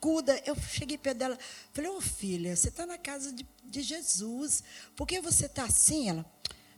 cuda. 0.00 0.40
Eu 0.44 0.56
cheguei 0.56 0.98
perto 0.98 1.18
dela, 1.18 1.38
falei, 1.72 1.90
ô 1.90 1.96
oh, 1.96 2.00
filha, 2.00 2.56
você 2.56 2.68
está 2.68 2.86
na 2.86 2.98
casa 2.98 3.32
de, 3.32 3.46
de 3.64 3.82
Jesus. 3.82 4.62
Por 4.96 5.06
que 5.06 5.20
você 5.20 5.46
está 5.46 5.64
assim? 5.64 6.08
Ela, 6.08 6.24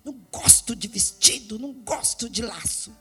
não 0.04 0.12
gosto 0.30 0.74
de 0.74 0.88
vestido, 0.88 1.58
não 1.58 1.72
gosto 1.72 2.28
de 2.28 2.42
laço. 2.42 2.94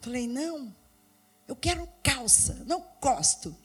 Falei, 0.00 0.26
não, 0.26 0.74
eu 1.46 1.54
quero 1.54 1.88
calça, 2.02 2.54
não 2.66 2.84
gosto. 3.00 3.56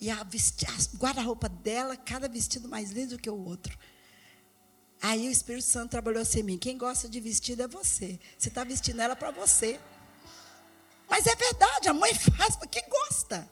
E 0.00 0.10
a, 0.10 0.20
a 0.20 0.96
guarda-roupa 0.98 1.48
dela, 1.48 1.96
cada 1.96 2.28
vestido 2.28 2.68
mais 2.68 2.90
lindo 2.90 3.18
que 3.18 3.30
o 3.30 3.44
outro. 3.44 3.76
Aí 5.00 5.28
o 5.28 5.30
Espírito 5.30 5.64
Santo 5.64 5.90
trabalhou 5.90 6.22
assim 6.22 6.40
em 6.40 6.42
mim. 6.42 6.58
Quem 6.58 6.76
gosta 6.76 7.08
de 7.08 7.20
vestido 7.20 7.62
é 7.62 7.68
você. 7.68 8.18
Você 8.36 8.48
está 8.48 8.64
vestindo 8.64 9.00
ela 9.00 9.16
para 9.16 9.30
você. 9.30 9.80
Mas 11.08 11.26
é 11.26 11.34
verdade, 11.34 11.88
a 11.88 11.94
mãe 11.94 12.14
faz 12.36 12.56
porque 12.56 12.82
gosta. 12.82 13.48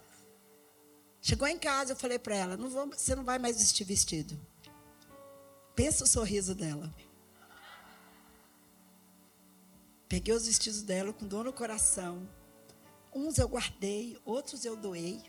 Chegou 1.21 1.49
em 1.49 1.59
casa, 1.59 1.93
eu 1.93 1.97
falei 1.97 2.19
para 2.19 2.37
ela: 2.37 2.57
não 2.57 2.69
vou, 2.69 2.89
você 2.89 3.15
não 3.15 3.25
vai 3.25 3.39
mais 3.39 3.59
vestir 3.59 3.87
vestido. 3.87 4.39
Pensa 5.75 6.05
o 6.05 6.07
sorriso 6.07 6.55
dela. 6.55 6.95
Peguei 10.09 10.35
os 10.35 10.47
vestidos 10.47 10.83
dela 10.83 11.13
com 11.13 11.27
dor 11.27 11.45
no 11.45 11.53
coração. 11.53 12.29
Uns 13.13 13.39
eu 13.39 13.49
guardei, 13.49 14.21
outros 14.25 14.65
eu 14.65 14.77
doei. 14.77 15.23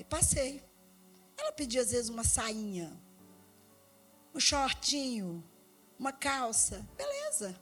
E 0.00 0.04
passei. 0.04 0.60
Ela 1.36 1.52
pedia 1.52 1.80
às 1.80 1.92
vezes 1.92 2.08
uma 2.08 2.24
sainha 2.24 3.00
um 4.34 4.40
shortinho, 4.40 5.44
uma 5.98 6.12
calça, 6.12 6.86
beleza. 6.96 7.54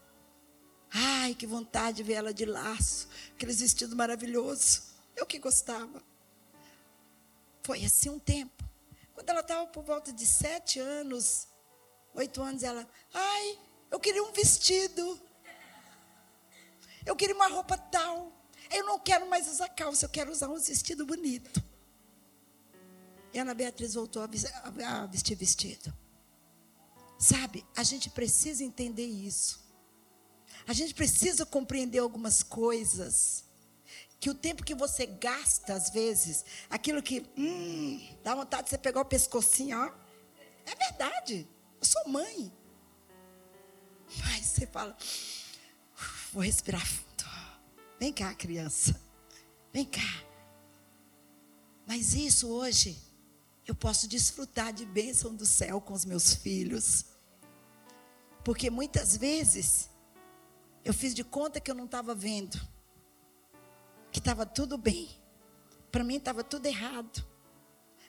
Ai, 0.90 1.35
que 1.35 1.46
vontade 1.46 1.98
de 1.98 2.03
ver 2.03 2.14
ela 2.14 2.33
de 2.33 2.44
laço, 2.44 3.09
aqueles 3.35 3.61
vestidos 3.61 3.94
maravilhosos. 3.94 4.88
Eu 5.16 5.27
que 5.27 5.38
gostava. 5.38 6.03
Foi 7.62 7.85
assim 7.85 8.09
um 8.09 8.18
tempo. 8.18 8.64
Quando 9.12 9.29
ela 9.31 9.40
estava 9.40 9.66
por 9.66 9.83
volta 9.83 10.12
de 10.12 10.24
sete 10.24 10.79
anos, 10.79 11.48
oito 12.14 12.40
anos, 12.40 12.62
ela, 12.62 12.88
ai, 13.12 13.59
eu 13.90 13.98
queria 13.98 14.22
um 14.22 14.33
vestido. 14.33 15.20
Eu 17.05 17.16
queria 17.16 17.35
uma 17.35 17.48
roupa 17.48 17.77
tal. 17.77 18.33
Eu 18.70 18.85
não 18.85 18.98
quero 18.98 19.29
mais 19.29 19.48
usar 19.48 19.68
calça, 19.70 20.05
eu 20.07 20.11
quero 20.11 20.31
usar 20.31 20.48
um 20.48 20.59
vestido 20.59 21.05
bonito. 21.05 21.62
E 23.33 23.38
Ana 23.38 23.55
Beatriz 23.55 23.95
voltou 23.95 24.23
a 24.23 25.07
vestir 25.07 25.37
vestido. 25.37 25.93
Sabe, 27.19 27.67
a 27.77 27.83
gente 27.83 28.11
precisa 28.11 28.62
entender 28.62 29.07
isso. 29.07 29.61
A 30.67 30.73
gente 30.73 30.95
precisa 30.95 31.45
compreender 31.45 31.99
algumas 31.99 32.43
coisas. 32.43 33.45
que 34.21 34.31
o 34.31 34.35
tempo 34.35 34.64
que 34.64 34.75
você 34.75 35.07
gasta, 35.07 35.75
às 35.75 35.91
vezes, 35.91 36.45
aquilo 36.69 37.03
que 37.03 37.25
hum, 37.37 38.17
dá 38.23 38.35
vontade 38.35 38.64
de 38.64 38.71
você 38.71 38.79
pegar 38.79 39.01
o 39.01 39.05
pescocinho, 39.05 39.79
ó. 39.79 39.93
É 40.67 40.75
verdade. 40.75 41.49
Eu 41.81 41.87
sou 41.87 42.09
mãe. 42.09 42.53
Mas 44.25 44.47
você 44.47 44.67
fala, 44.67 44.97
vou 46.33 46.43
respirar 46.43 46.85
fundo. 46.85 47.09
Vem 47.99 48.12
cá, 48.12 48.35
criança. 48.35 49.01
Vem 49.73 49.85
cá. 49.85 50.25
Mas 51.87 52.14
isso 52.14 52.49
hoje, 52.49 53.01
eu 53.69 53.75
posso 53.75 54.09
desfrutar 54.09 54.73
de 54.73 54.85
bênção 54.85 55.33
do 55.35 55.47
céu 55.47 55.81
com 55.81 55.93
os 55.93 56.05
meus 56.05 56.35
filhos. 56.35 57.05
Porque 58.43 58.71
muitas 58.71 59.17
vezes, 59.17 59.89
eu 60.85 60.93
fiz 60.93 61.15
de 61.15 61.23
conta 61.23 61.61
que 61.61 61.71
eu 61.71 61.75
não 61.75 61.85
estava 61.85 62.15
vendo 62.15 62.59
que 64.11 64.19
estava 64.19 64.47
tudo 64.47 64.79
bem. 64.79 65.09
Para 65.93 66.03
mim 66.03 66.17
estava 66.17 66.43
tudo 66.43 66.67
errado. 66.67 67.25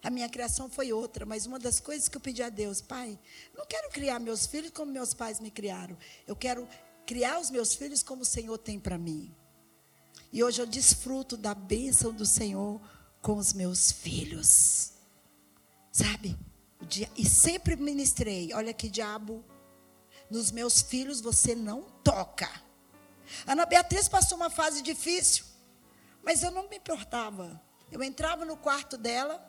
A 0.01 0.09
minha 0.09 0.29
criação 0.29 0.69
foi 0.69 0.93
outra, 0.93 1.25
mas 1.25 1.45
uma 1.45 1.59
das 1.59 1.79
coisas 1.79 2.07
que 2.07 2.15
eu 2.15 2.21
pedi 2.21 2.41
a 2.41 2.49
Deus, 2.49 2.79
Pai, 2.79 3.19
não 3.55 3.65
quero 3.65 3.89
criar 3.89 4.17
meus 4.17 4.45
filhos 4.45 4.71
como 4.71 4.91
meus 4.91 5.13
pais 5.13 5.41
me 5.41 5.51
criaram. 5.51 5.97
Eu 6.25 6.35
quero 6.35 6.67
criar 7.05 7.39
os 7.39 7.51
meus 7.51 7.75
filhos 7.75 8.01
como 8.01 8.21
o 8.21 8.25
Senhor 8.25 8.57
tem 8.57 8.79
para 8.79 8.97
mim. 8.97 9.35
E 10.31 10.41
hoje 10.41 10.61
eu 10.61 10.65
desfruto 10.65 11.35
da 11.35 11.53
bênção 11.53 12.13
do 12.13 12.25
Senhor 12.25 12.79
com 13.21 13.35
os 13.35 13.51
meus 13.51 13.91
filhos. 13.91 14.98
Sabe? 15.91 16.37
E 17.15 17.25
sempre 17.25 17.75
ministrei, 17.75 18.53
olha 18.53 18.73
que 18.73 18.89
diabo, 18.89 19.43
nos 20.29 20.51
meus 20.51 20.81
filhos 20.81 21.21
você 21.21 21.55
não 21.55 21.83
toca. 22.03 22.49
Ana 23.45 23.65
Beatriz 23.65 24.07
passou 24.07 24.37
uma 24.37 24.49
fase 24.49 24.81
difícil. 24.81 25.45
Mas 26.23 26.43
eu 26.43 26.51
não 26.51 26.69
me 26.69 26.77
importava. 26.77 27.61
Eu 27.91 28.03
entrava 28.03 28.45
no 28.45 28.57
quarto 28.57 28.97
dela, 28.97 29.43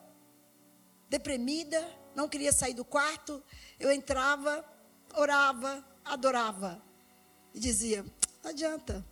deprimida, 1.09 1.87
não 2.15 2.29
queria 2.29 2.53
sair 2.53 2.75
do 2.75 2.85
quarto. 2.85 3.43
Eu 3.79 3.91
entrava, 3.91 4.65
orava, 5.15 5.85
adorava. 6.05 6.83
E 7.53 7.61
dizia: 7.61 8.05
não 8.43 8.51
adianta. 8.51 9.05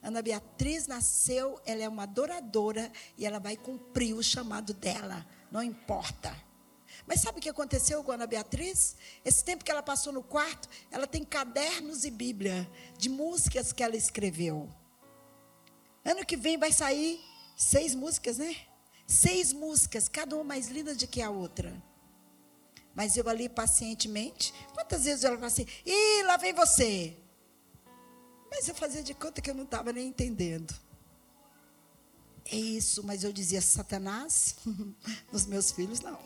Ana 0.00 0.22
Beatriz 0.22 0.86
nasceu, 0.86 1.60
ela 1.66 1.82
é 1.82 1.88
uma 1.88 2.04
adoradora 2.04 2.90
e 3.16 3.26
ela 3.26 3.40
vai 3.40 3.56
cumprir 3.56 4.14
o 4.14 4.22
chamado 4.22 4.72
dela, 4.72 5.26
não 5.50 5.62
importa. 5.62 6.34
Mas 7.06 7.20
sabe 7.20 7.38
o 7.38 7.40
que 7.40 7.48
aconteceu 7.48 8.04
com 8.04 8.12
a 8.12 8.14
Ana 8.14 8.26
Beatriz? 8.26 8.96
Esse 9.24 9.42
tempo 9.42 9.64
que 9.64 9.70
ela 9.70 9.82
passou 9.82 10.12
no 10.12 10.22
quarto, 10.22 10.68
ela 10.90 11.06
tem 11.06 11.24
cadernos 11.24 12.04
e 12.04 12.10
Bíblia 12.10 12.70
de 12.98 13.08
músicas 13.08 13.72
que 13.72 13.82
ela 13.82 13.96
escreveu. 13.96 14.68
Ano 16.04 16.24
que 16.24 16.36
vem 16.36 16.58
vai 16.58 16.72
sair 16.72 17.20
seis 17.56 17.94
músicas, 17.94 18.38
né? 18.38 18.54
Seis 19.06 19.52
músicas, 19.52 20.08
cada 20.08 20.34
uma 20.36 20.44
mais 20.44 20.68
linda 20.68 20.94
do 20.94 21.06
que 21.06 21.22
a 21.22 21.30
outra. 21.30 21.82
Mas 22.94 23.16
eu 23.16 23.28
ali 23.28 23.48
pacientemente, 23.48 24.52
quantas 24.74 25.04
vezes 25.04 25.24
ela 25.24 25.36
fala 25.36 25.46
assim, 25.46 25.66
ih, 25.86 26.22
lá 26.24 26.36
vem 26.36 26.52
você. 26.52 27.16
Mas 28.50 28.68
eu 28.68 28.74
fazia 28.74 29.02
de 29.02 29.14
conta 29.14 29.40
que 29.40 29.50
eu 29.50 29.54
não 29.54 29.64
estava 29.64 29.92
nem 29.92 30.08
entendendo. 30.08 30.74
É 32.50 32.56
isso, 32.56 33.02
mas 33.04 33.24
eu 33.24 33.32
dizia, 33.32 33.60
Satanás, 33.60 34.56
nos 35.30 35.44
meus 35.46 35.70
filhos 35.70 36.00
não. 36.00 36.18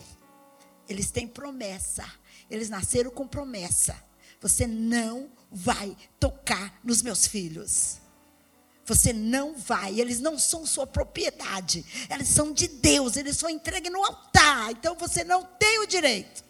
Eles 0.87 1.11
têm 1.11 1.27
promessa. 1.27 2.05
Eles 2.49 2.69
nasceram 2.69 3.11
com 3.11 3.27
promessa. 3.27 3.95
Você 4.39 4.65
não 4.67 5.31
vai 5.51 5.95
tocar 6.19 6.79
nos 6.83 7.01
meus 7.01 7.27
filhos. 7.27 7.97
Você 8.85 9.13
não 9.13 9.55
vai, 9.55 9.99
eles 9.99 10.19
não 10.19 10.37
são 10.37 10.65
sua 10.65 10.85
propriedade, 10.85 11.85
eles 12.09 12.27
são 12.27 12.51
de 12.51 12.67
Deus, 12.67 13.15
eles 13.15 13.37
são 13.37 13.49
entregues 13.49 13.89
no 13.89 14.03
altar, 14.03 14.71
então 14.71 14.93
você 14.95 15.23
não 15.23 15.45
tem 15.45 15.79
o 15.79 15.87
direito. 15.87 16.43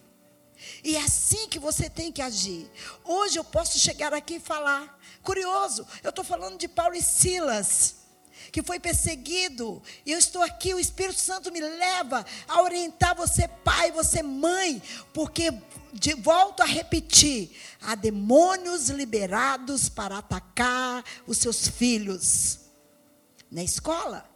E 0.84 0.96
é 0.96 1.02
assim 1.04 1.48
que 1.48 1.60
você 1.60 1.88
tem 1.88 2.12
que 2.12 2.24
agir. 2.24 2.68
Hoje 3.04 3.38
eu 3.38 3.44
posso 3.44 3.78
chegar 3.78 4.16
aqui 4.16 4.36
e 4.36 4.40
falar. 4.40 5.00
Curioso, 5.22 5.86
eu 6.02 6.10
estou 6.10 6.26
falando 6.26 6.58
de 6.58 6.68
Paulo 6.68 6.96
e 6.96 7.04
Silas 7.04 8.03
que 8.52 8.64
foi 8.64 8.80
perseguido, 8.80 9.82
e 10.06 10.12
eu 10.12 10.20
estou 10.20 10.42
aqui, 10.42 10.74
o 10.74 10.80
Espírito 10.80 11.20
Santo 11.20 11.52
me 11.52 11.60
leva 11.60 12.26
a 12.48 12.62
orientar 12.62 13.16
você, 13.16 13.48
pai, 13.48 13.92
você, 13.92 14.22
mãe, 14.22 14.82
porque, 15.14 15.52
de, 15.94 16.14
volto 16.16 16.62
a 16.62 16.66
repetir, 16.66 17.52
há 17.82 17.96
demônios 17.96 18.90
liberados 18.90 19.90
para 19.90 20.18
atacar 20.18 21.04
os 21.28 21.38
seus 21.38 21.68
filhos 21.68 22.60
na 23.50 23.64
escola. 23.64 24.30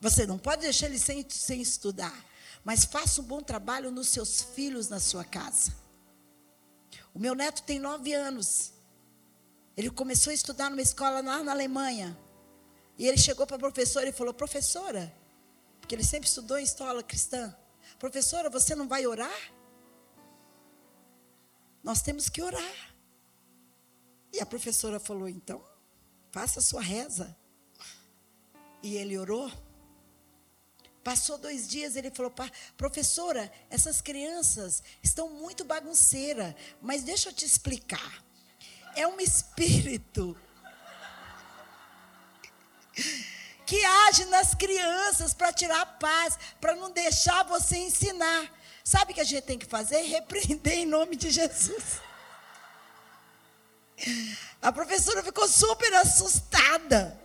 Você 0.00 0.26
não 0.26 0.38
pode 0.38 0.62
deixar 0.62 0.86
eles 0.86 1.02
sem, 1.02 1.24
sem 1.28 1.60
estudar, 1.60 2.14
mas 2.64 2.84
faça 2.84 3.20
um 3.20 3.24
bom 3.24 3.40
trabalho 3.40 3.90
nos 3.90 4.08
seus 4.08 4.42
filhos 4.42 4.88
na 4.88 5.00
sua 5.00 5.24
casa. 5.24 5.72
O 7.14 7.18
meu 7.18 7.34
neto 7.34 7.62
tem 7.62 7.78
nove 7.78 8.12
anos. 8.12 8.75
Ele 9.76 9.90
começou 9.90 10.30
a 10.30 10.34
estudar 10.34 10.70
numa 10.70 10.80
escola 10.80 11.20
lá 11.20 11.42
na 11.42 11.52
Alemanha. 11.52 12.18
E 12.98 13.06
ele 13.06 13.18
chegou 13.18 13.46
para 13.46 13.56
a 13.56 13.58
professora 13.58 14.08
e 14.08 14.12
falou: 14.12 14.32
Professora, 14.32 15.14
porque 15.80 15.94
ele 15.94 16.04
sempre 16.04 16.28
estudou 16.28 16.58
em 16.58 16.64
escola 16.64 17.02
cristã. 17.02 17.54
Professora, 17.98 18.48
você 18.48 18.74
não 18.74 18.88
vai 18.88 19.06
orar? 19.06 19.52
Nós 21.84 22.00
temos 22.00 22.28
que 22.28 22.42
orar. 22.42 22.94
E 24.32 24.40
a 24.40 24.46
professora 24.46 24.98
falou: 24.98 25.28
Então, 25.28 25.62
faça 26.32 26.58
a 26.60 26.62
sua 26.62 26.80
reza. 26.80 27.36
E 28.82 28.96
ele 28.96 29.18
orou. 29.18 29.52
Passou 31.04 31.36
dois 31.36 31.68
dias, 31.68 31.96
ele 31.96 32.10
falou: 32.10 32.32
Professora, 32.78 33.52
essas 33.68 34.00
crianças 34.00 34.82
estão 35.02 35.28
muito 35.28 35.66
bagunceiras, 35.66 36.54
mas 36.80 37.02
deixa 37.02 37.28
eu 37.28 37.32
te 37.34 37.44
explicar 37.44 38.25
é 38.96 39.06
um 39.06 39.20
espírito 39.20 40.36
que 43.66 43.84
age 43.84 44.24
nas 44.26 44.54
crianças 44.54 45.34
para 45.34 45.52
tirar 45.52 45.82
a 45.82 45.86
paz, 45.86 46.38
para 46.60 46.74
não 46.74 46.90
deixar 46.90 47.44
você 47.44 47.76
ensinar. 47.76 48.50
Sabe 48.82 49.12
o 49.12 49.14
que 49.14 49.20
a 49.20 49.24
gente 49.24 49.44
tem 49.44 49.58
que 49.58 49.66
fazer? 49.66 50.00
Repreender 50.08 50.78
em 50.78 50.86
nome 50.86 51.14
de 51.14 51.30
Jesus. 51.30 52.00
A 54.62 54.72
professora 54.72 55.22
ficou 55.22 55.46
super 55.48 55.92
assustada 55.94 57.20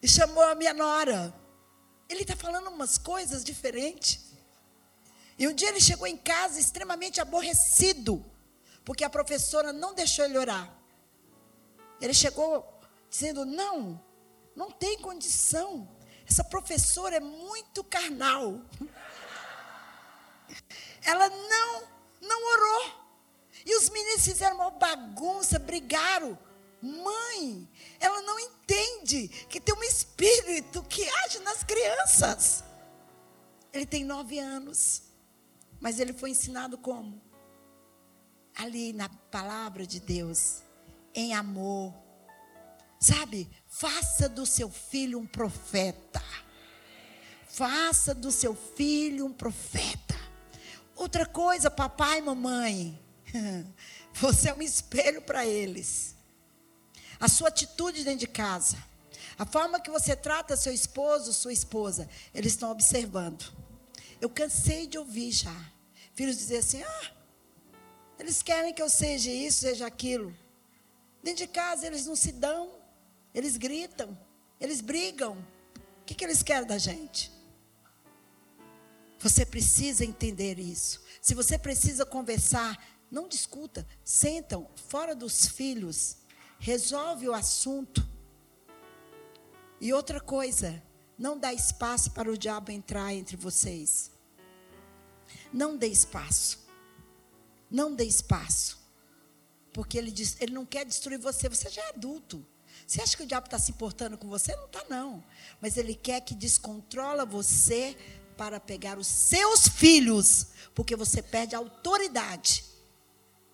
e 0.00 0.08
chamou 0.08 0.42
a 0.44 0.54
minha 0.54 0.74
nora. 0.74 1.34
Ele 2.08 2.22
está 2.22 2.36
falando 2.36 2.68
umas 2.68 2.96
coisas 2.96 3.42
diferentes. 3.42 4.20
E 5.38 5.46
um 5.48 5.52
dia 5.52 5.68
ele 5.68 5.80
chegou 5.80 6.06
em 6.06 6.16
casa 6.16 6.58
extremamente 6.58 7.20
aborrecido 7.20 8.24
porque 8.88 9.04
a 9.04 9.10
professora 9.10 9.70
não 9.70 9.92
deixou 9.92 10.24
ele 10.24 10.38
orar. 10.38 10.74
Ele 12.00 12.14
chegou 12.14 12.66
dizendo: 13.10 13.44
Não, 13.44 14.02
não 14.56 14.70
tem 14.70 14.98
condição. 14.98 15.86
Essa 16.26 16.42
professora 16.42 17.16
é 17.16 17.20
muito 17.20 17.84
carnal. 17.84 18.62
Ela 21.04 21.28
não, 21.28 21.82
não 22.22 22.52
orou. 22.52 23.08
E 23.66 23.76
os 23.76 23.90
meninos 23.90 24.24
fizeram 24.24 24.56
uma 24.56 24.70
bagunça, 24.70 25.58
brigaram. 25.58 26.38
Mãe, 26.80 27.68
ela 28.00 28.22
não 28.22 28.38
entende 28.38 29.28
que 29.50 29.60
tem 29.60 29.74
um 29.74 29.82
espírito 29.82 30.82
que 30.84 31.06
age 31.24 31.40
nas 31.40 31.62
crianças. 31.62 32.64
Ele 33.70 33.84
tem 33.84 34.02
nove 34.02 34.38
anos, 34.38 35.02
mas 35.78 36.00
ele 36.00 36.14
foi 36.14 36.30
ensinado 36.30 36.78
como? 36.78 37.27
Ali 38.58 38.92
na 38.92 39.08
palavra 39.08 39.86
de 39.86 40.00
Deus, 40.00 40.62
em 41.14 41.32
amor. 41.32 41.94
Sabe? 43.00 43.48
Faça 43.68 44.28
do 44.28 44.44
seu 44.44 44.68
filho 44.68 45.20
um 45.20 45.26
profeta. 45.26 46.20
Faça 47.48 48.12
do 48.12 48.32
seu 48.32 48.54
filho 48.54 49.26
um 49.26 49.32
profeta. 49.32 50.16
Outra 50.96 51.24
coisa, 51.24 51.70
papai 51.70 52.18
e 52.18 52.22
mamãe, 52.22 53.00
você 54.14 54.50
é 54.50 54.54
um 54.54 54.60
espelho 54.60 55.22
para 55.22 55.46
eles. 55.46 56.16
A 57.20 57.28
sua 57.28 57.48
atitude 57.48 58.02
dentro 58.02 58.20
de 58.20 58.26
casa, 58.26 58.76
a 59.38 59.46
forma 59.46 59.80
que 59.80 59.90
você 59.90 60.16
trata 60.16 60.56
seu 60.56 60.72
esposo, 60.72 61.32
sua 61.32 61.52
esposa, 61.52 62.08
eles 62.34 62.52
estão 62.52 62.72
observando. 62.72 63.52
Eu 64.20 64.28
cansei 64.28 64.88
de 64.88 64.98
ouvir 64.98 65.30
já. 65.30 65.54
Filhos 66.14 66.36
dizer 66.36 66.58
assim: 66.58 66.82
ah, 66.82 67.12
eles 68.18 68.42
querem 68.42 68.74
que 68.74 68.82
eu 68.82 68.88
seja 68.88 69.30
isso, 69.30 69.60
seja 69.60 69.86
aquilo. 69.86 70.34
Dentro 71.22 71.46
de 71.46 71.52
casa 71.52 71.86
eles 71.86 72.06
não 72.06 72.16
se 72.16 72.32
dão, 72.32 72.72
eles 73.34 73.56
gritam, 73.56 74.18
eles 74.60 74.80
brigam. 74.80 75.36
O 76.00 76.04
que, 76.04 76.14
que 76.14 76.24
eles 76.24 76.42
querem 76.42 76.66
da 76.66 76.78
gente? 76.78 77.30
Você 79.18 79.44
precisa 79.44 80.04
entender 80.04 80.58
isso. 80.58 81.02
Se 81.20 81.34
você 81.34 81.58
precisa 81.58 82.06
conversar, 82.06 82.78
não 83.10 83.28
discuta. 83.28 83.86
Sentam 84.04 84.68
fora 84.88 85.14
dos 85.14 85.46
filhos, 85.46 86.16
resolve 86.58 87.28
o 87.28 87.34
assunto. 87.34 88.06
E 89.80 89.92
outra 89.92 90.20
coisa, 90.20 90.82
não 91.18 91.38
dá 91.38 91.52
espaço 91.52 92.12
para 92.12 92.30
o 92.30 92.38
diabo 92.38 92.70
entrar 92.70 93.12
entre 93.12 93.36
vocês. 93.36 94.10
Não 95.52 95.76
dê 95.76 95.88
espaço. 95.88 96.67
Não 97.70 97.94
dê 97.94 98.04
espaço. 98.04 98.78
Porque 99.72 99.98
ele, 99.98 100.10
diz, 100.10 100.36
ele 100.40 100.52
não 100.52 100.66
quer 100.66 100.84
destruir 100.84 101.18
você, 101.18 101.48
você 101.48 101.68
já 101.68 101.82
é 101.82 101.88
adulto. 101.90 102.44
Você 102.86 103.02
acha 103.02 103.16
que 103.16 103.22
o 103.22 103.26
diabo 103.26 103.46
está 103.46 103.58
se 103.58 103.70
importando 103.70 104.16
com 104.16 104.28
você? 104.28 104.54
Não 104.56 104.66
está, 104.66 104.84
não. 104.88 105.22
Mas 105.60 105.76
ele 105.76 105.94
quer 105.94 106.20
que 106.20 106.34
descontrola 106.34 107.24
você 107.24 107.96
para 108.36 108.60
pegar 108.60 108.98
os 108.98 109.06
seus 109.06 109.68
filhos, 109.68 110.46
porque 110.74 110.94
você 110.96 111.20
perde 111.20 111.54
a 111.54 111.58
autoridade 111.58 112.64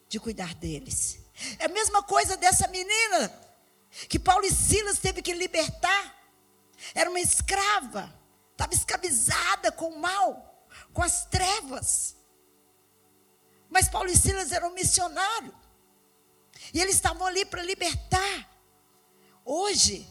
de 0.09 0.21
cuidar 0.21 0.55
deles. 0.55 1.19
É 1.59 1.65
a 1.65 1.69
mesma 1.69 2.03
coisa 2.03 2.37
dessa 2.37 2.69
menina 2.69 3.33
que 4.09 4.19
Paulo 4.19 4.45
e 4.45 4.51
Silas 4.51 4.99
teve 4.99 5.23
que 5.23 5.33
libertar. 5.33 6.15
Era 6.95 7.09
uma 7.09 7.21
escrava, 7.21 8.15
estava 8.53 8.75
escravizada 8.75 9.73
com 9.73 9.89
o 9.89 10.01
mal, 10.01 10.67
com 10.93 11.03
as 11.03 11.25
trevas. 11.27 12.15
Mas 13.75 13.89
Paulo 13.89 14.09
e 14.09 14.17
Silas 14.17 14.53
eram 14.53 14.73
missionários. 14.73 15.53
E 16.73 16.81
eles 16.81 16.95
estavam 16.95 17.27
ali 17.27 17.45
para 17.45 17.61
libertar. 17.61 18.49
Hoje, 19.45 20.07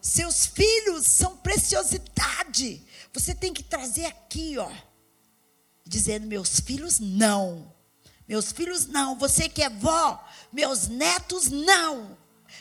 seus 0.00 0.46
filhos 0.46 1.06
são 1.08 1.36
preciosidade. 1.36 2.82
Você 3.12 3.34
tem 3.34 3.52
que 3.52 3.62
trazer 3.62 4.06
aqui, 4.06 4.56
ó. 4.56 4.72
Dizendo, 5.84 6.26
meus 6.26 6.58
filhos 6.60 6.98
não. 6.98 7.70
Meus 8.26 8.50
filhos 8.50 8.86
não. 8.86 9.18
Você 9.18 9.46
que 9.46 9.62
é 9.62 9.68
vó, 9.68 10.26
meus 10.50 10.88
netos 10.88 11.50
não. 11.50 12.16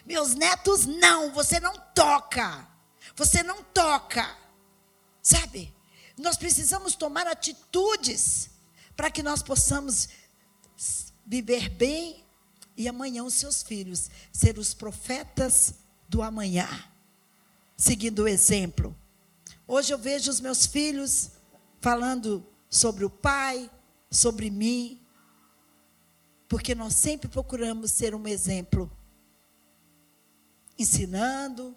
Meus 0.05 0.35
netos 0.35 0.85
não. 0.85 1.31
Você 1.31 1.61
não 1.61 1.77
toca. 1.95 2.67
Você 3.15 3.41
não 3.41 3.63
toca. 3.63 4.29
Sabe? 5.23 5.73
Nós 6.17 6.35
precisamos 6.35 6.93
tomar 6.93 7.25
atitudes 7.25 8.49
para 8.97 9.09
que 9.09 9.23
nós 9.23 9.41
possamos 9.41 10.09
viver 11.31 11.69
bem 11.69 12.25
e 12.75 12.89
amanhã 12.89 13.23
os 13.23 13.35
seus 13.35 13.63
filhos 13.63 14.09
ser 14.33 14.57
os 14.57 14.73
profetas 14.73 15.75
do 16.09 16.21
amanhã, 16.21 16.67
seguindo 17.77 18.23
o 18.23 18.27
exemplo. 18.27 18.93
Hoje 19.65 19.93
eu 19.93 19.97
vejo 19.97 20.29
os 20.29 20.41
meus 20.41 20.65
filhos 20.65 21.31
falando 21.79 22.45
sobre 22.69 23.05
o 23.05 23.09
pai, 23.09 23.71
sobre 24.09 24.49
mim, 24.49 24.99
porque 26.49 26.75
nós 26.75 26.95
sempre 26.95 27.29
procuramos 27.29 27.91
ser 27.93 28.13
um 28.13 28.27
exemplo, 28.27 28.91
ensinando, 30.77 31.73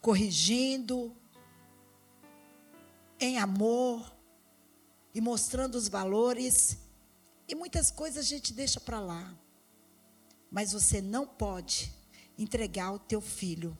corrigindo, 0.00 1.14
em 3.20 3.36
amor 3.36 4.10
e 5.14 5.20
mostrando 5.20 5.74
os 5.74 5.86
valores. 5.86 6.85
E 7.48 7.54
muitas 7.54 7.90
coisas 7.90 8.18
a 8.18 8.28
gente 8.28 8.52
deixa 8.52 8.80
para 8.80 8.98
lá. 8.98 9.34
Mas 10.50 10.72
você 10.72 11.00
não 11.00 11.26
pode 11.26 11.92
entregar 12.38 12.92
o 12.92 12.98
teu 12.98 13.20
filho 13.20 13.76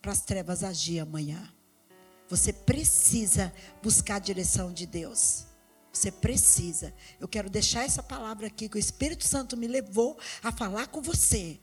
para 0.00 0.12
as 0.12 0.22
trevas 0.22 0.64
agir 0.64 1.00
amanhã. 1.00 1.52
Você 2.28 2.52
precisa 2.52 3.52
buscar 3.82 4.16
a 4.16 4.18
direção 4.20 4.72
de 4.72 4.86
Deus. 4.86 5.44
Você 5.92 6.10
precisa. 6.10 6.94
Eu 7.20 7.28
quero 7.28 7.50
deixar 7.50 7.84
essa 7.84 8.02
palavra 8.02 8.46
aqui 8.46 8.68
que 8.68 8.76
o 8.76 8.80
Espírito 8.80 9.26
Santo 9.26 9.56
me 9.56 9.66
levou 9.66 10.18
a 10.42 10.50
falar 10.50 10.86
com 10.86 11.02
você. 11.02 11.60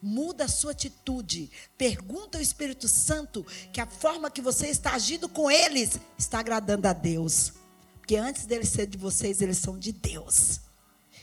Muda 0.00 0.44
a 0.44 0.48
sua 0.48 0.70
atitude. 0.70 1.50
Pergunta 1.76 2.38
ao 2.38 2.42
Espírito 2.42 2.86
Santo 2.86 3.44
que 3.72 3.80
a 3.80 3.86
forma 3.86 4.30
que 4.30 4.40
você 4.40 4.68
está 4.68 4.92
agindo 4.92 5.28
com 5.28 5.50
eles 5.50 5.98
está 6.16 6.38
agradando 6.38 6.86
a 6.86 6.92
Deus. 6.92 7.52
Porque 8.06 8.14
antes 8.18 8.46
deles 8.46 8.68
ser 8.68 8.86
de 8.86 8.96
vocês, 8.96 9.42
eles 9.42 9.58
são 9.58 9.76
de 9.76 9.90
Deus. 9.90 10.60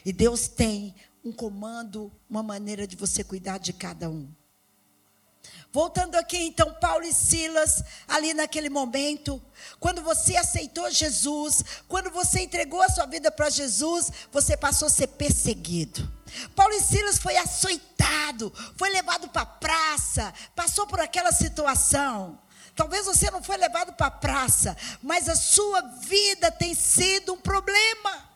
E 0.04 0.12
Deus 0.12 0.50
tem 0.50 0.94
um 1.24 1.32
comando, 1.32 2.12
uma 2.30 2.44
maneira 2.44 2.86
de 2.86 2.98
você 2.98 3.24
cuidar 3.24 3.58
de 3.58 3.72
cada 3.72 4.10
um. 4.10 4.30
Voltando 5.72 6.16
aqui, 6.16 6.38
então, 6.38 6.74
Paulo 6.82 7.06
e 7.06 7.14
Silas, 7.14 7.82
ali 8.06 8.34
naquele 8.34 8.70
momento, 8.70 9.42
quando 9.80 10.02
você 10.02 10.36
aceitou 10.36 10.92
Jesus, 10.92 11.64
quando 11.88 12.12
você 12.12 12.42
entregou 12.42 12.82
a 12.82 12.90
sua 12.90 13.06
vida 13.06 13.32
para 13.32 13.50
Jesus, 13.50 14.12
você 14.30 14.58
passou 14.58 14.88
a 14.88 14.92
ser 14.92 15.08
perseguido. 15.08 16.12
Paulo 16.54 16.74
e 16.74 16.82
Silas 16.82 17.18
foi 17.18 17.38
açoitado, 17.38 18.52
foi 18.76 18.90
levado 18.90 19.30
para 19.30 19.44
a 19.44 19.46
praça, 19.46 20.34
passou 20.54 20.86
por 20.86 21.00
aquela 21.00 21.32
situação. 21.32 22.38
Talvez 22.76 23.06
você 23.06 23.30
não 23.30 23.44
foi 23.44 23.58
levado 23.58 23.94
para 23.94 24.08
a 24.08 24.12
praça, 24.12 24.76
mas 25.02 25.30
a 25.30 25.36
sua 25.36 25.82
vida 25.82 26.52
tem 26.52 26.74
sido 26.74 27.34
um 27.34 27.40
problema. 27.40 28.30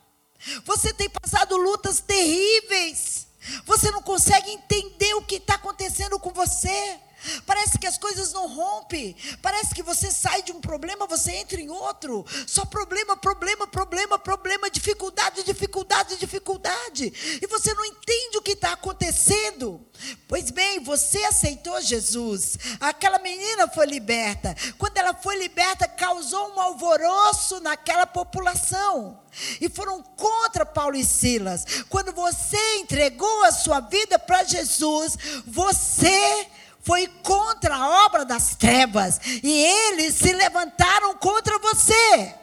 Você 0.64 0.92
tem 0.92 1.10
passado 1.10 1.56
lutas 1.56 2.00
terríveis. 2.00 3.26
Você 3.64 3.90
não 3.90 4.02
consegue 4.02 4.50
entender 4.50 5.14
o 5.14 5.22
que 5.22 5.36
está 5.36 5.54
acontecendo 5.54 6.18
com 6.18 6.30
você. 6.30 7.00
Parece 7.44 7.78
que 7.78 7.86
as 7.86 7.98
coisas 7.98 8.32
não 8.32 8.46
rompem. 8.48 9.16
Parece 9.42 9.74
que 9.74 9.82
você 9.82 10.10
sai 10.10 10.42
de 10.42 10.52
um 10.52 10.60
problema, 10.60 11.06
você 11.06 11.32
entra 11.32 11.60
em 11.60 11.70
outro. 11.70 12.24
Só 12.46 12.64
problema, 12.64 13.16
problema, 13.16 13.66
problema, 13.66 14.18
problema, 14.18 14.70
dificuldade, 14.70 15.42
dificuldade, 15.42 16.16
dificuldade. 16.16 17.12
E 17.42 17.46
você 17.46 17.74
não 17.74 17.84
entende 17.84 18.38
o 18.38 18.42
que 18.42 18.52
está 18.52 18.72
acontecendo. 18.72 19.84
Pois 20.28 20.50
bem, 20.50 20.80
você 20.80 21.24
aceitou 21.24 21.80
Jesus. 21.80 22.56
Aquela 22.80 23.18
menina 23.18 23.68
foi 23.68 23.86
liberta. 23.86 24.54
Quando 24.76 24.96
ela 24.96 25.14
foi 25.14 25.36
liberta, 25.38 25.88
causou 25.88 26.54
um 26.54 26.60
alvoroço 26.60 27.60
naquela 27.60 28.06
população. 28.06 29.20
E 29.60 29.68
foram 29.68 30.02
contra 30.02 30.64
Paulo 30.64 30.96
e 30.96 31.04
Silas. 31.04 31.64
Quando 31.88 32.12
você 32.12 32.58
entregou 32.76 33.44
a 33.44 33.52
sua 33.52 33.80
vida 33.80 34.18
para 34.18 34.44
Jesus, 34.44 35.16
você 35.46 36.46
foi 36.80 37.06
contra 37.22 37.74
a 37.74 38.06
obra 38.06 38.24
das 38.24 38.54
trevas 38.54 39.20
e 39.42 39.50
eles 39.50 40.14
se 40.14 40.32
levantaram 40.32 41.16
contra 41.16 41.58
você. 41.58 42.34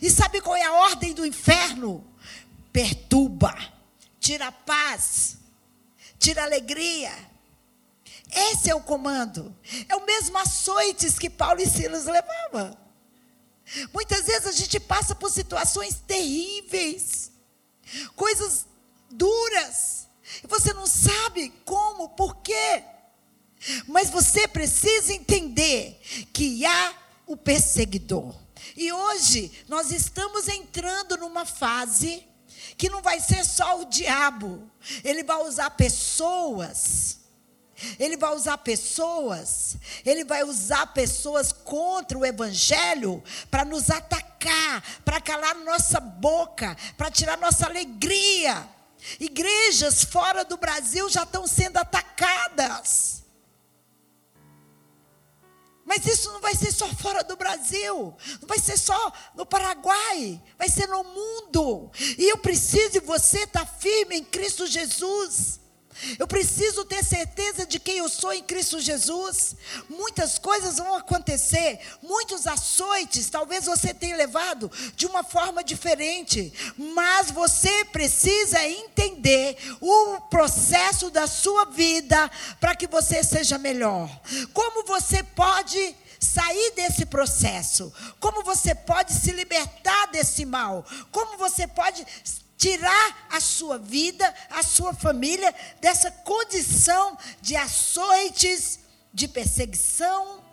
E 0.00 0.10
sabe 0.10 0.40
qual 0.40 0.56
é 0.56 0.64
a 0.64 0.72
ordem 0.72 1.12
do 1.12 1.26
inferno? 1.26 2.04
Perturba, 2.72 3.56
tira 4.18 4.50
paz, 4.50 5.36
tira 6.18 6.42
alegria. 6.42 7.12
Esse 8.32 8.70
é 8.70 8.74
o 8.74 8.80
comando. 8.80 9.54
É 9.88 9.94
o 9.94 10.04
mesmo 10.04 10.36
açoites 10.38 11.18
que 11.18 11.30
Paulo 11.30 11.60
e 11.60 11.66
Silas 11.66 12.06
levavam. 12.06 12.76
Muitas 13.92 14.26
vezes 14.26 14.46
a 14.46 14.52
gente 14.52 14.78
passa 14.80 15.14
por 15.14 15.30
situações 15.30 16.02
terríveis, 16.06 17.30
coisas 18.14 18.66
duras, 19.10 20.08
e 20.42 20.46
você 20.46 20.72
não 20.72 20.86
sabe 20.86 21.52
como, 21.64 22.10
por 22.10 22.36
quê. 22.36 22.84
Mas 23.86 24.10
você 24.10 24.46
precisa 24.46 25.12
entender 25.12 26.00
que 26.32 26.64
há 26.66 26.94
o 27.26 27.36
perseguidor. 27.36 28.34
E 28.76 28.92
hoje 28.92 29.52
nós 29.68 29.90
estamos 29.90 30.48
entrando 30.48 31.16
numa 31.16 31.44
fase 31.44 32.26
que 32.76 32.90
não 32.90 33.02
vai 33.02 33.20
ser 33.20 33.44
só 33.44 33.80
o 33.80 33.84
diabo, 33.84 34.68
ele 35.02 35.22
vai 35.22 35.42
usar 35.42 35.70
pessoas. 35.70 37.18
Ele 37.98 38.16
vai 38.16 38.32
usar 38.34 38.56
pessoas, 38.58 39.76
ele 40.06 40.24
vai 40.24 40.44
usar 40.44 40.86
pessoas 40.94 41.52
contra 41.52 42.16
o 42.16 42.24
evangelho 42.24 43.22
para 43.50 43.64
nos 43.64 43.90
atacar, 43.90 44.80
para 45.04 45.20
calar 45.20 45.56
nossa 45.56 45.98
boca, 45.98 46.76
para 46.96 47.10
tirar 47.10 47.36
nossa 47.36 47.66
alegria. 47.66 48.66
Igrejas 49.18 50.04
fora 50.04 50.44
do 50.44 50.56
Brasil 50.56 51.10
já 51.10 51.24
estão 51.24 51.48
sendo 51.48 51.76
atacadas. 51.76 53.13
Mas 56.04 56.18
isso 56.18 56.32
não 56.32 56.40
vai 56.40 56.54
ser 56.54 56.70
só 56.70 56.86
fora 56.88 57.24
do 57.24 57.34
Brasil, 57.34 58.14
não 58.40 58.46
vai 58.46 58.58
ser 58.58 58.76
só 58.76 59.12
no 59.34 59.46
Paraguai, 59.46 60.42
vai 60.58 60.68
ser 60.68 60.86
no 60.86 61.02
mundo. 61.02 61.90
E 62.18 62.30
eu 62.30 62.36
preciso 62.36 62.98
e 62.98 63.00
você 63.00 63.44
estar 63.44 63.64
firme 63.64 64.18
em 64.18 64.24
Cristo 64.24 64.66
Jesus. 64.66 65.60
Eu 66.18 66.26
preciso 66.26 66.84
ter 66.84 67.04
certeza 67.04 67.66
de 67.66 67.78
quem 67.78 67.98
eu 67.98 68.08
sou 68.08 68.32
em 68.32 68.42
Cristo 68.42 68.80
Jesus. 68.80 69.56
Muitas 69.88 70.38
coisas 70.38 70.78
vão 70.78 70.94
acontecer, 70.94 71.80
muitos 72.02 72.46
açoites, 72.46 73.30
talvez 73.30 73.64
você 73.66 73.94
tenha 73.94 74.16
levado 74.16 74.70
de 74.96 75.06
uma 75.06 75.22
forma 75.22 75.62
diferente, 75.62 76.52
mas 76.76 77.30
você 77.30 77.84
precisa 77.86 78.62
entender 78.66 79.56
o 79.80 80.20
processo 80.22 81.10
da 81.10 81.26
sua 81.26 81.64
vida 81.66 82.30
para 82.60 82.74
que 82.74 82.86
você 82.86 83.22
seja 83.22 83.58
melhor. 83.58 84.08
Como 84.52 84.84
você 84.84 85.22
pode 85.22 85.96
sair 86.18 86.72
desse 86.74 87.06
processo? 87.06 87.92
Como 88.18 88.42
você 88.42 88.74
pode 88.74 89.12
se 89.12 89.30
libertar 89.30 90.06
desse 90.06 90.44
mal? 90.44 90.84
Como 91.10 91.36
você 91.36 91.66
pode 91.66 92.04
tirar 92.56 93.26
a 93.30 93.40
sua 93.40 93.78
vida, 93.78 94.32
a 94.50 94.62
sua 94.62 94.94
família 94.94 95.54
dessa 95.80 96.10
condição 96.10 97.18
de 97.40 97.56
açoites, 97.56 98.80
de 99.12 99.28
perseguição, 99.28 100.44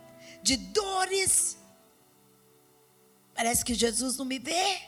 de 0.42 0.56
dores. 0.56 1.56
Parece 3.34 3.64
que 3.64 3.74
Jesus 3.74 4.16
não 4.16 4.24
me 4.24 4.38
vê. 4.38 4.82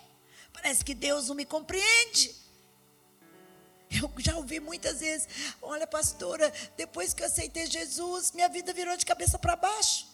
Parece 0.53 0.85
que 0.85 0.95
Deus 0.95 1.29
não 1.29 1.35
me 1.35 1.45
compreende. 1.45 2.35
Eu 3.91 4.11
já 4.19 4.37
ouvi 4.37 4.61
muitas 4.61 5.01
vezes: 5.01 5.29
olha, 5.63 5.87
pastora, 5.87 6.53
depois 6.77 7.15
que 7.15 7.23
eu 7.23 7.27
aceitei 7.27 7.67
Jesus, 7.67 8.33
minha 8.33 8.49
vida 8.49 8.73
virou 8.73 8.97
de 8.97 9.07
cabeça 9.07 9.39
para 9.39 9.57
baixo. 9.57 10.07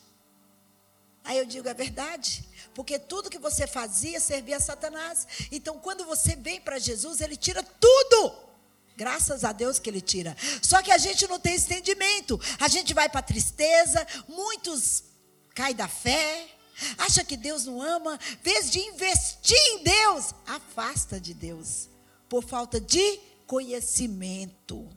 Aí 1.24 1.38
eu 1.38 1.46
digo: 1.46 1.68
é 1.68 1.74
verdade, 1.74 2.44
porque 2.74 2.98
tudo 2.98 3.30
que 3.30 3.38
você 3.38 3.66
fazia 3.66 4.20
servia 4.20 4.56
a 4.56 4.60
Satanás. 4.60 5.26
Então, 5.50 5.78
quando 5.78 6.04
você 6.04 6.36
vem 6.36 6.60
para 6.60 6.78
Jesus, 6.78 7.20
ele 7.20 7.36
tira 7.36 7.62
tudo. 7.62 8.32
Graças 8.96 9.44
a 9.44 9.52
Deus 9.52 9.78
que 9.78 9.88
ele 9.88 10.00
tira. 10.00 10.36
Só 10.62 10.82
que 10.82 10.92
a 10.92 10.98
gente 10.98 11.26
não 11.26 11.40
tem 11.40 11.56
entendimento. 11.56 12.38
A 12.58 12.68
gente 12.68 12.92
vai 12.92 13.08
para 13.08 13.22
tristeza, 13.22 14.06
muitos 14.28 15.04
caem 15.54 15.74
da 15.74 15.88
fé, 15.88 16.48
acha 16.98 17.24
que 17.24 17.36
Deus 17.36 17.64
não 17.64 17.80
ama, 17.80 18.18
vez 18.42 18.70
de 18.70 18.78
investir 18.78 19.58
em 19.72 19.82
Deus, 19.82 20.34
afasta 20.46 21.20
de 21.20 21.34
Deus 21.34 21.88
por 22.30 22.44
falta 22.44 22.80
de 22.80 23.20
conhecimento, 23.44 24.88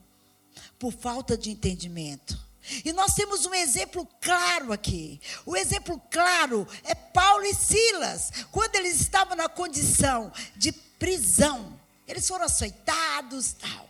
por 0.78 0.92
falta 0.92 1.36
de 1.36 1.50
entendimento. 1.50 2.38
E 2.84 2.92
nós 2.92 3.14
temos 3.14 3.44
um 3.44 3.54
exemplo 3.54 4.08
claro 4.20 4.72
aqui. 4.72 5.20
O 5.44 5.56
exemplo 5.56 6.00
claro 6.10 6.66
é 6.84 6.94
Paulo 6.94 7.44
e 7.44 7.54
Silas, 7.54 8.30
quando 8.50 8.74
eles 8.76 9.00
estavam 9.00 9.36
na 9.36 9.48
condição 9.48 10.32
de 10.56 10.72
prisão. 10.72 11.78
Eles 12.06 12.26
foram 12.26 12.46
açoitados, 12.46 13.52
tal. 13.54 13.88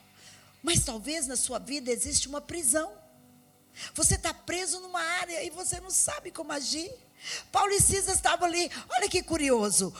Mas 0.63 0.85
talvez 0.85 1.27
na 1.27 1.37
sua 1.37 1.59
vida 1.59 1.91
existe 1.91 2.27
uma 2.27 2.41
prisão. 2.41 2.93
Você 3.95 4.15
está 4.15 4.33
preso 4.33 4.81
numa 4.81 5.01
área 5.01 5.43
e 5.45 5.51
você 5.51 5.81
não 5.81 5.91
sabe 5.91 6.31
como 6.31 6.53
agir. 6.53 6.91
Paulo 7.53 7.73
e 7.73 7.81
Silas 7.81 8.17
estavam 8.17 8.47
ali. 8.47 8.71
Olha 8.91 9.09
que 9.09 9.23
curioso. 9.23 9.93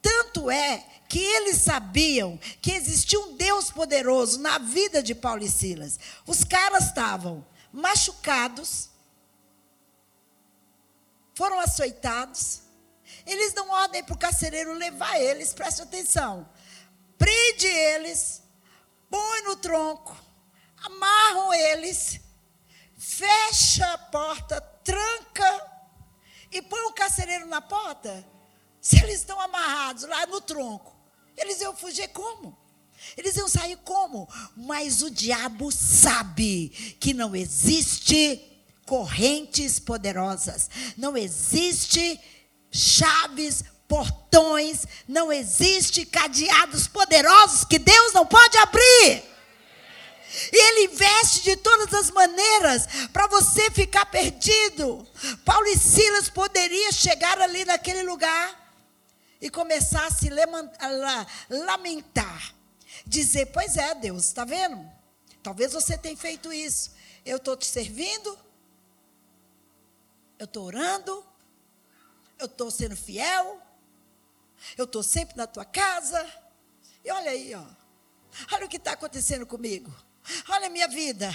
Tanto 0.00 0.50
é 0.50 0.84
que 1.08 1.18
eles 1.18 1.58
sabiam 1.58 2.38
que 2.60 2.72
existia 2.72 3.20
um 3.20 3.36
Deus 3.36 3.70
poderoso 3.70 4.40
na 4.40 4.58
vida 4.58 5.02
de 5.02 5.14
Paulo 5.14 5.44
e 5.44 5.50
Silas. 5.50 5.98
Os 6.26 6.42
caras 6.44 6.86
estavam 6.86 7.44
machucados, 7.72 8.90
foram 11.34 11.58
açoitados. 11.60 12.62
Eles 13.26 13.52
dão 13.52 13.68
ordem 13.70 14.04
para 14.04 14.14
o 14.14 14.18
carcereiro 14.18 14.72
levar 14.74 15.20
eles, 15.20 15.52
preste 15.52 15.82
atenção. 15.82 16.48
Prende 17.18 17.66
eles 17.66 18.42
põe 19.12 19.42
no 19.42 19.56
tronco, 19.56 20.16
amarram 20.78 21.52
eles, 21.52 22.18
fecha 22.96 23.86
a 23.92 23.98
porta, 23.98 24.58
tranca 24.82 25.70
e 26.50 26.62
põe 26.62 26.80
o 26.84 26.94
carcereiro 26.94 27.46
na 27.46 27.60
porta. 27.60 28.26
Se 28.80 28.96
eles 29.02 29.16
estão 29.16 29.38
amarrados 29.38 30.04
lá 30.04 30.24
no 30.26 30.40
tronco, 30.40 30.96
eles 31.36 31.60
iam 31.60 31.76
fugir 31.76 32.08
como? 32.08 32.58
Eles 33.16 33.36
iam 33.36 33.48
sair 33.48 33.76
como? 33.84 34.28
Mas 34.56 35.02
o 35.02 35.10
diabo 35.10 35.70
sabe 35.70 36.68
que 37.00 37.12
não 37.14 37.34
existe 37.34 38.40
correntes 38.86 39.78
poderosas, 39.78 40.68
não 40.96 41.16
existe 41.16 42.20
chaves 42.70 43.64
portões, 43.86 44.86
não 45.06 45.30
existe 45.32 46.06
cadeados 46.06 46.88
poderosos 46.88 47.64
que 47.64 47.78
Deus 47.78 48.12
não 48.14 48.26
pode 48.26 48.56
abrir. 48.58 49.22
E 50.50 50.56
ele 50.56 50.92
investe 50.92 51.42
de 51.42 51.56
todas 51.56 51.92
as 51.92 52.10
maneiras 52.10 52.86
para 53.12 53.26
você 53.26 53.70
ficar 53.70 54.06
perdido. 54.06 55.06
Paulo 55.44 55.66
e 55.66 55.76
Silas 55.76 56.30
poderiam 56.30 56.90
chegar 56.90 57.38
ali 57.40 57.66
naquele 57.66 58.02
lugar 58.02 58.62
e 59.40 59.50
começar 59.50 60.06
a 60.06 60.10
se 60.10 60.30
lamentar. 61.50 62.54
Dizer, 63.06 63.46
pois 63.46 63.76
é, 63.76 63.94
Deus, 63.94 64.24
está 64.24 64.44
vendo? 64.44 64.90
Talvez 65.42 65.72
você 65.72 65.96
tenha 65.98 66.16
feito 66.16 66.52
isso. 66.52 66.92
Eu 67.24 67.36
estou 67.36 67.56
te 67.56 67.66
servindo, 67.66 68.38
eu 70.38 70.44
estou 70.44 70.64
orando, 70.64 71.24
eu 72.38 72.46
estou 72.46 72.70
sendo 72.70 72.96
fiel, 72.96 73.60
eu 74.76 74.84
estou 74.84 75.02
sempre 75.02 75.36
na 75.36 75.46
tua 75.46 75.64
casa. 75.64 76.24
E 77.04 77.10
olha 77.10 77.30
aí, 77.30 77.54
ó. 77.54 77.64
Olha 78.52 78.66
o 78.66 78.68
que 78.68 78.76
está 78.76 78.92
acontecendo 78.92 79.46
comigo. 79.46 79.92
Olha 80.48 80.66
a 80.66 80.70
minha 80.70 80.88
vida. 80.88 81.30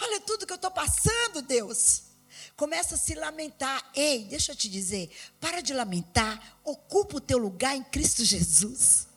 Olha 0.00 0.20
tudo 0.20 0.46
que 0.46 0.52
eu 0.52 0.56
estou 0.56 0.70
passando, 0.70 1.42
Deus. 1.42 2.02
Começa 2.56 2.94
a 2.94 2.98
se 2.98 3.14
lamentar. 3.14 3.90
Ei, 3.94 4.24
deixa 4.24 4.52
eu 4.52 4.56
te 4.56 4.68
dizer. 4.68 5.10
Para 5.40 5.60
de 5.60 5.72
lamentar. 5.72 6.58
Ocupa 6.64 7.16
o 7.16 7.20
teu 7.20 7.38
lugar 7.38 7.74
em 7.74 7.82
Cristo 7.82 8.24
Jesus. 8.24 9.08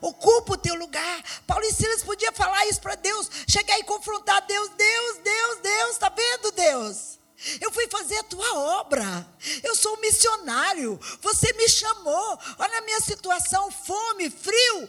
Ocupa 0.00 0.54
o 0.54 0.58
teu 0.58 0.74
lugar. 0.74 1.22
Paulo 1.46 1.64
e 1.64 1.72
Silas 1.72 2.02
podia 2.02 2.32
falar 2.32 2.66
isso 2.66 2.80
para 2.80 2.94
Deus. 2.94 3.30
Chegar 3.48 3.78
e 3.78 3.84
confrontar 3.84 4.46
Deus. 4.46 4.70
Deus, 4.70 5.18
Deus, 5.18 5.58
Deus. 5.60 5.90
Está 5.90 6.08
vendo, 6.08 6.52
Deus? 6.52 7.18
Eu 7.60 7.70
fui 7.70 7.86
fazer 7.88 8.18
a 8.18 8.24
tua 8.24 8.54
obra. 8.80 9.26
Eu 9.62 9.76
sou 9.76 9.94
um 9.96 10.00
missionário. 10.00 10.98
Você 11.20 11.52
me 11.52 11.68
chamou. 11.68 12.38
Olha 12.58 12.78
a 12.78 12.82
minha 12.82 13.00
situação: 13.00 13.70
fome, 13.70 14.28
frio, 14.28 14.88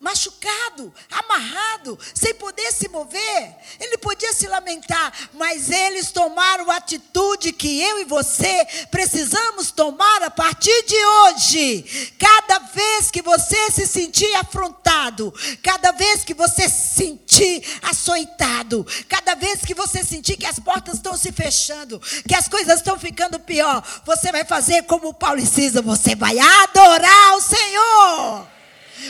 machucado, 0.00 0.92
amarrado, 1.10 1.98
sem 2.14 2.34
poder 2.34 2.72
se 2.72 2.88
mover. 2.88 3.54
Ele 3.78 3.98
podia 3.98 4.32
se 4.32 4.46
lamentar, 4.46 5.12
mas 5.34 5.70
eles 5.70 6.10
tomaram 6.10 6.70
a 6.70 6.76
atitude 6.76 7.52
que 7.52 7.82
eu 7.82 8.00
e 8.00 8.04
você 8.04 8.66
precisamos 8.90 9.70
tomar 9.70 10.22
a 10.22 10.30
partir 10.30 10.84
de 10.84 11.04
hoje. 11.04 12.14
Cada 12.18 12.60
vez 12.60 13.10
que 13.10 13.20
você 13.20 13.70
se 13.70 13.86
sentir 13.86 14.34
afrontado, 14.36 15.32
cada 15.62 15.92
vez 15.92 16.24
que 16.24 16.32
você 16.32 16.66
se 16.68 16.94
sentir 16.94 17.62
açoitado, 17.82 18.86
cada 19.06 19.34
vez 19.34 19.60
que 19.60 19.74
você 19.74 20.02
sentir 20.02 20.38
que 20.38 20.46
as 20.46 20.58
portas 20.58 20.94
estão 20.94 21.14
se 21.16 21.30
fechando, 21.30 22.00
que 22.26 22.34
as 22.34 22.48
coisas 22.48 22.78
estão 22.78 22.98
ficando 22.98 23.38
pior, 23.38 23.82
você 24.06 24.32
vai 24.32 24.44
fazer 24.44 24.84
como 24.84 25.12
Paulo 25.12 25.40
e 25.40 25.46
Cisa, 25.46 25.82
você 25.82 26.16
vai 26.16 26.38
adorar 26.38 27.36
o 27.36 27.40
Senhor. 27.42 28.59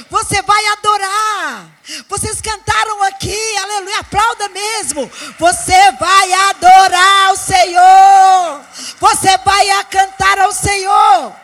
Você 0.09 0.43
vai 0.43 0.67
adorar. 0.67 1.69
Vocês 2.09 2.41
cantaram 2.41 3.03
aqui, 3.05 3.57
aleluia, 3.59 3.99
aplauda 4.01 4.49
mesmo. 4.49 5.11
Você 5.39 5.93
vai 5.93 6.33
adorar 6.33 7.33
o 7.33 7.37
Senhor. 7.37 8.65
Você 9.01 9.39
vai 9.39 9.85
cantar 9.85 10.39
ao 10.39 10.53
Senhor. 10.53 11.35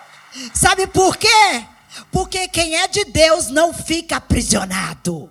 Sabe 0.55 0.87
por 0.87 1.17
quê? 1.17 1.65
Porque 2.13 2.49
quem 2.49 2.77
é 2.77 2.87
de 2.87 3.05
Deus 3.05 3.49
não 3.49 3.73
fica 3.73 4.17
aprisionado. 4.17 5.31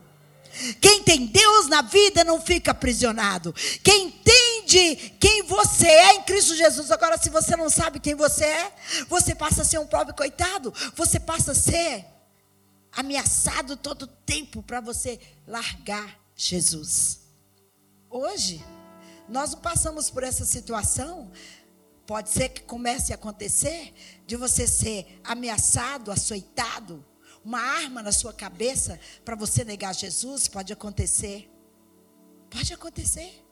Quem 0.79 1.03
tem 1.03 1.25
Deus 1.25 1.67
na 1.67 1.81
vida 1.81 2.23
não 2.23 2.41
fica 2.41 2.71
aprisionado. 2.71 3.53
Quem 3.83 4.07
entende 4.07 5.15
quem 5.19 5.43
você 5.43 5.87
é 5.87 6.13
em 6.15 6.21
Cristo 6.23 6.55
Jesus. 6.55 6.91
Agora, 6.91 7.17
se 7.17 7.29
você 7.29 7.55
não 7.55 7.69
sabe 7.69 7.99
quem 7.99 8.15
você 8.15 8.45
é, 8.45 8.71
você 9.07 9.35
passa 9.35 9.61
a 9.61 9.65
ser 9.65 9.79
um 9.79 9.85
pobre 9.85 10.13
coitado. 10.13 10.73
Você 10.95 11.19
passa 11.19 11.51
a 11.51 11.55
ser 11.55 12.14
ameaçado 12.95 13.75
todo 13.75 14.07
tempo 14.07 14.63
para 14.63 14.79
você 14.79 15.19
largar 15.45 16.19
Jesus. 16.35 17.21
Hoje, 18.09 18.63
nós 19.27 19.51
não 19.51 19.59
passamos 19.59 20.09
por 20.09 20.23
essa 20.23 20.45
situação. 20.45 21.31
Pode 22.07 22.29
ser 22.29 22.49
que 22.49 22.61
comece 22.61 23.11
a 23.11 23.15
acontecer 23.15 23.93
de 24.25 24.35
você 24.35 24.67
ser 24.67 25.19
ameaçado, 25.23 26.11
açoitado, 26.11 27.03
uma 27.43 27.59
arma 27.59 28.01
na 28.01 28.11
sua 28.11 28.33
cabeça 28.33 28.99
para 29.23 29.35
você 29.35 29.63
negar 29.63 29.93
Jesus. 29.93 30.47
Pode 30.47 30.71
acontecer. 30.71 31.51
Pode 32.49 32.73
acontecer. 32.73 33.43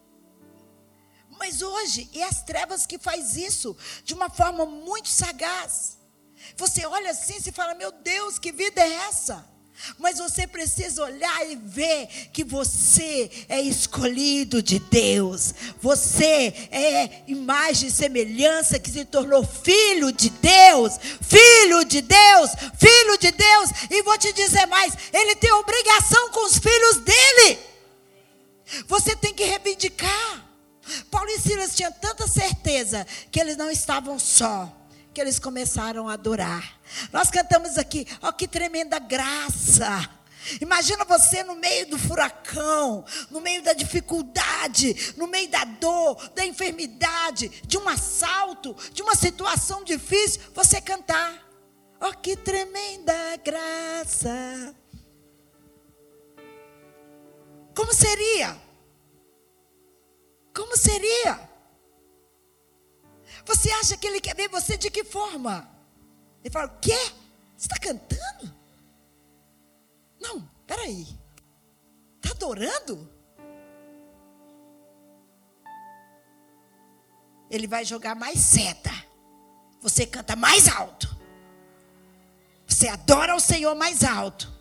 Mas 1.38 1.62
hoje 1.62 2.10
é 2.14 2.24
as 2.24 2.44
trevas 2.44 2.86
que 2.86 3.00
faz 3.00 3.36
isso 3.36 3.76
de 4.04 4.14
uma 4.14 4.30
forma 4.30 4.66
muito 4.66 5.10
sagaz. 5.10 5.98
Você 6.58 6.86
olha 6.86 7.12
assim 7.12 7.38
e 7.46 7.52
fala: 7.52 7.74
Meu 7.74 7.92
Deus, 7.92 8.40
que 8.40 8.52
vida 8.52 8.82
é 8.82 8.94
essa? 9.08 9.54
Mas 9.98 10.18
você 10.18 10.48
precisa 10.48 11.04
olhar 11.04 11.50
e 11.50 11.56
ver 11.56 12.08
que 12.32 12.44
você 12.44 13.30
é 13.50 13.60
escolhido 13.62 14.62
de 14.62 14.80
Deus. 14.80 15.54
Você 15.82 16.54
é 16.72 17.24
imagem 17.28 17.90
e 17.90 17.92
semelhança 17.92 18.80
que 18.80 18.90
se 18.90 19.04
tornou 19.04 19.46
filho 19.46 20.12
de 20.12 20.30
Deus. 20.30 20.94
Filho 21.22 21.84
de 21.84 22.02
Deus, 22.02 22.52
filho 22.78 23.18
de 23.18 23.32
Deus. 23.32 23.70
E 23.90 24.04
vou 24.04 24.18
te 24.18 24.32
dizer 24.34 24.66
mais: 24.68 24.94
ele 25.12 25.36
tem 25.36 25.52
obrigação 25.52 26.30
com 26.30 26.46
os 26.46 26.58
filhos 26.58 26.98
dele. 26.98 27.60
Você 28.88 29.16
tem 29.16 29.34
que 29.34 29.44
reivindicar. 29.44 30.44
Paulo 31.10 31.30
e 31.30 31.40
Silas 31.40 31.76
tinham 31.76 31.92
tanta 31.92 32.28
certeza 32.28 33.08
que 33.32 33.40
eles 33.40 33.56
não 33.56 33.72
estavam 33.72 34.20
só 34.20 34.72
que 35.14 35.22
eles 35.22 35.40
começaram 35.40 36.10
a 36.10 36.14
adorar. 36.14 36.78
Nós 37.12 37.30
cantamos 37.30 37.78
aqui, 37.78 38.06
ó 38.22 38.32
que 38.32 38.48
tremenda 38.48 39.00
graça. 39.00 40.10
Imagina 40.60 41.06
você 41.06 41.44
no 41.44 41.56
meio 41.56 41.88
do 41.88 41.98
furacão, 41.98 43.06
no 43.32 43.40
meio 43.40 43.62
da 43.62 43.72
dificuldade, 43.72 45.14
no 45.16 45.28
meio 45.28 45.48
da 45.50 45.64
dor, 45.64 46.16
da 46.36 46.46
enfermidade, 46.46 47.50
de 47.66 47.78
um 47.78 47.88
assalto, 47.88 48.76
de 48.92 49.02
uma 49.02 49.16
situação 49.16 49.84
difícil, 49.84 50.42
você 50.54 50.82
cantar. 50.82 51.42
Oh, 52.02 52.12
que 52.12 52.36
tremenda 52.36 53.14
graça. 53.38 54.76
Como 57.74 57.94
seria? 57.94 58.58
Como 60.54 60.76
seria? 60.76 61.53
Você 63.46 63.70
acha 63.72 63.98
que 63.98 64.08
ele 64.08 64.22
quer 64.22 64.36
ver 64.36 64.50
você 64.50 64.78
de 64.78 64.90
que 64.90 65.04
forma? 65.04 65.70
Ele 66.44 66.52
fala: 66.52 66.68
O 66.68 66.80
quê? 66.80 66.98
Você 67.58 67.68
está 67.68 67.78
cantando? 67.78 68.54
Não, 70.20 70.50
peraí. 70.66 71.08
Está 72.16 72.32
adorando? 72.32 73.10
Ele 77.50 77.68
vai 77.68 77.86
jogar 77.86 78.16
mais 78.16 78.40
seta. 78.40 78.92
Você 79.82 80.06
canta 80.06 80.36
mais 80.36 80.68
alto. 80.68 81.14
Você 82.66 82.88
adora 82.88 83.36
o 83.36 83.40
Senhor 83.40 83.76
mais 83.76 84.04
alto. 84.04 84.52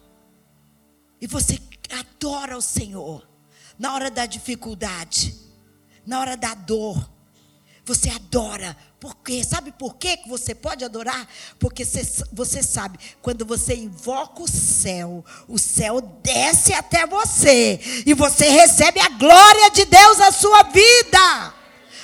E 1.20 1.26
você 1.26 1.59
adora 1.91 2.57
o 2.57 2.62
Senhor 2.62 3.28
na 3.78 3.95
hora 3.95 4.11
da 4.11 4.26
dificuldade, 4.26 5.35
na 6.05 6.20
hora 6.20 6.37
da 6.37 6.55
dor. 6.55 7.12
Você 7.85 8.09
adora. 8.11 8.76
Por 9.01 9.16
quê? 9.16 9.43
Sabe 9.43 9.72
por 9.72 9.97
quê 9.97 10.16
que 10.16 10.28
você 10.28 10.55
pode 10.55 10.85
adorar? 10.85 11.28
Porque 11.59 11.85
você, 12.33 12.62
sabe, 12.62 12.99
quando 13.20 13.45
você 13.45 13.74
invoca 13.74 14.43
o 14.43 14.49
céu, 14.49 15.24
o 15.49 15.59
céu 15.59 16.01
desce 16.22 16.72
até 16.72 17.05
você. 17.07 17.80
E 18.07 18.14
você 18.14 18.49
recebe 18.49 19.01
a 19.01 19.09
glória 19.09 19.70
de 19.70 19.85
Deus 19.85 20.18
na 20.18 20.30
sua 20.30 20.62
vida. 20.64 21.55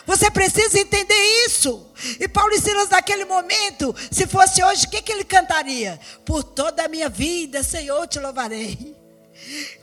Você 0.05 0.31
precisa 0.31 0.81
entender 0.81 1.47
isso. 1.47 1.87
E 2.19 2.27
Paulo 2.27 2.53
e 2.55 2.61
Silas, 2.61 2.89
naquele 2.89 3.25
momento, 3.27 3.95
se 4.11 4.27
fosse 4.27 4.65
hoje, 4.65 4.87
o 4.87 4.91
que, 4.91 5.03
que 5.03 5.13
ele 5.13 5.25
cantaria? 5.25 6.01
Por 6.25 6.43
toda 6.43 6.85
a 6.85 6.89
minha 6.89 7.09
vida, 7.09 7.63
Senhor, 7.63 8.09
te 8.09 8.19
louvarei. 8.19 8.97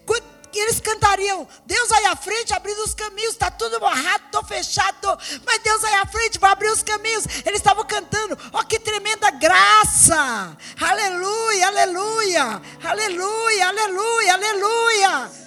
E 0.06 0.22
eles 0.60 0.80
cantariam: 0.80 1.48
Deus 1.66 1.92
aí 1.92 2.06
à 2.06 2.16
frente, 2.16 2.54
abrindo 2.54 2.84
os 2.84 2.94
caminhos, 2.94 3.34
está 3.34 3.52
tudo 3.52 3.80
borrado, 3.80 4.26
estou 4.26 4.44
fechado, 4.44 5.18
mas 5.46 5.60
Deus 5.62 5.84
aí 5.84 5.96
à 5.96 6.06
frente 6.06 6.40
vai 6.40 6.52
abrir 6.52 6.70
os 6.70 6.84
caminhos. 6.84 7.26
Eles 7.46 7.60
estavam 7.60 7.86
cantando: 7.86 8.38
Ó, 8.54 8.60
oh, 8.60 8.66
que 8.66 8.80
tremenda 8.80 9.30
graça! 9.32 10.58
Aleluia, 10.80 11.68
aleluia, 11.68 12.62
aleluia, 12.84 13.68
aleluia, 13.68 14.34
aleluia. 14.34 15.45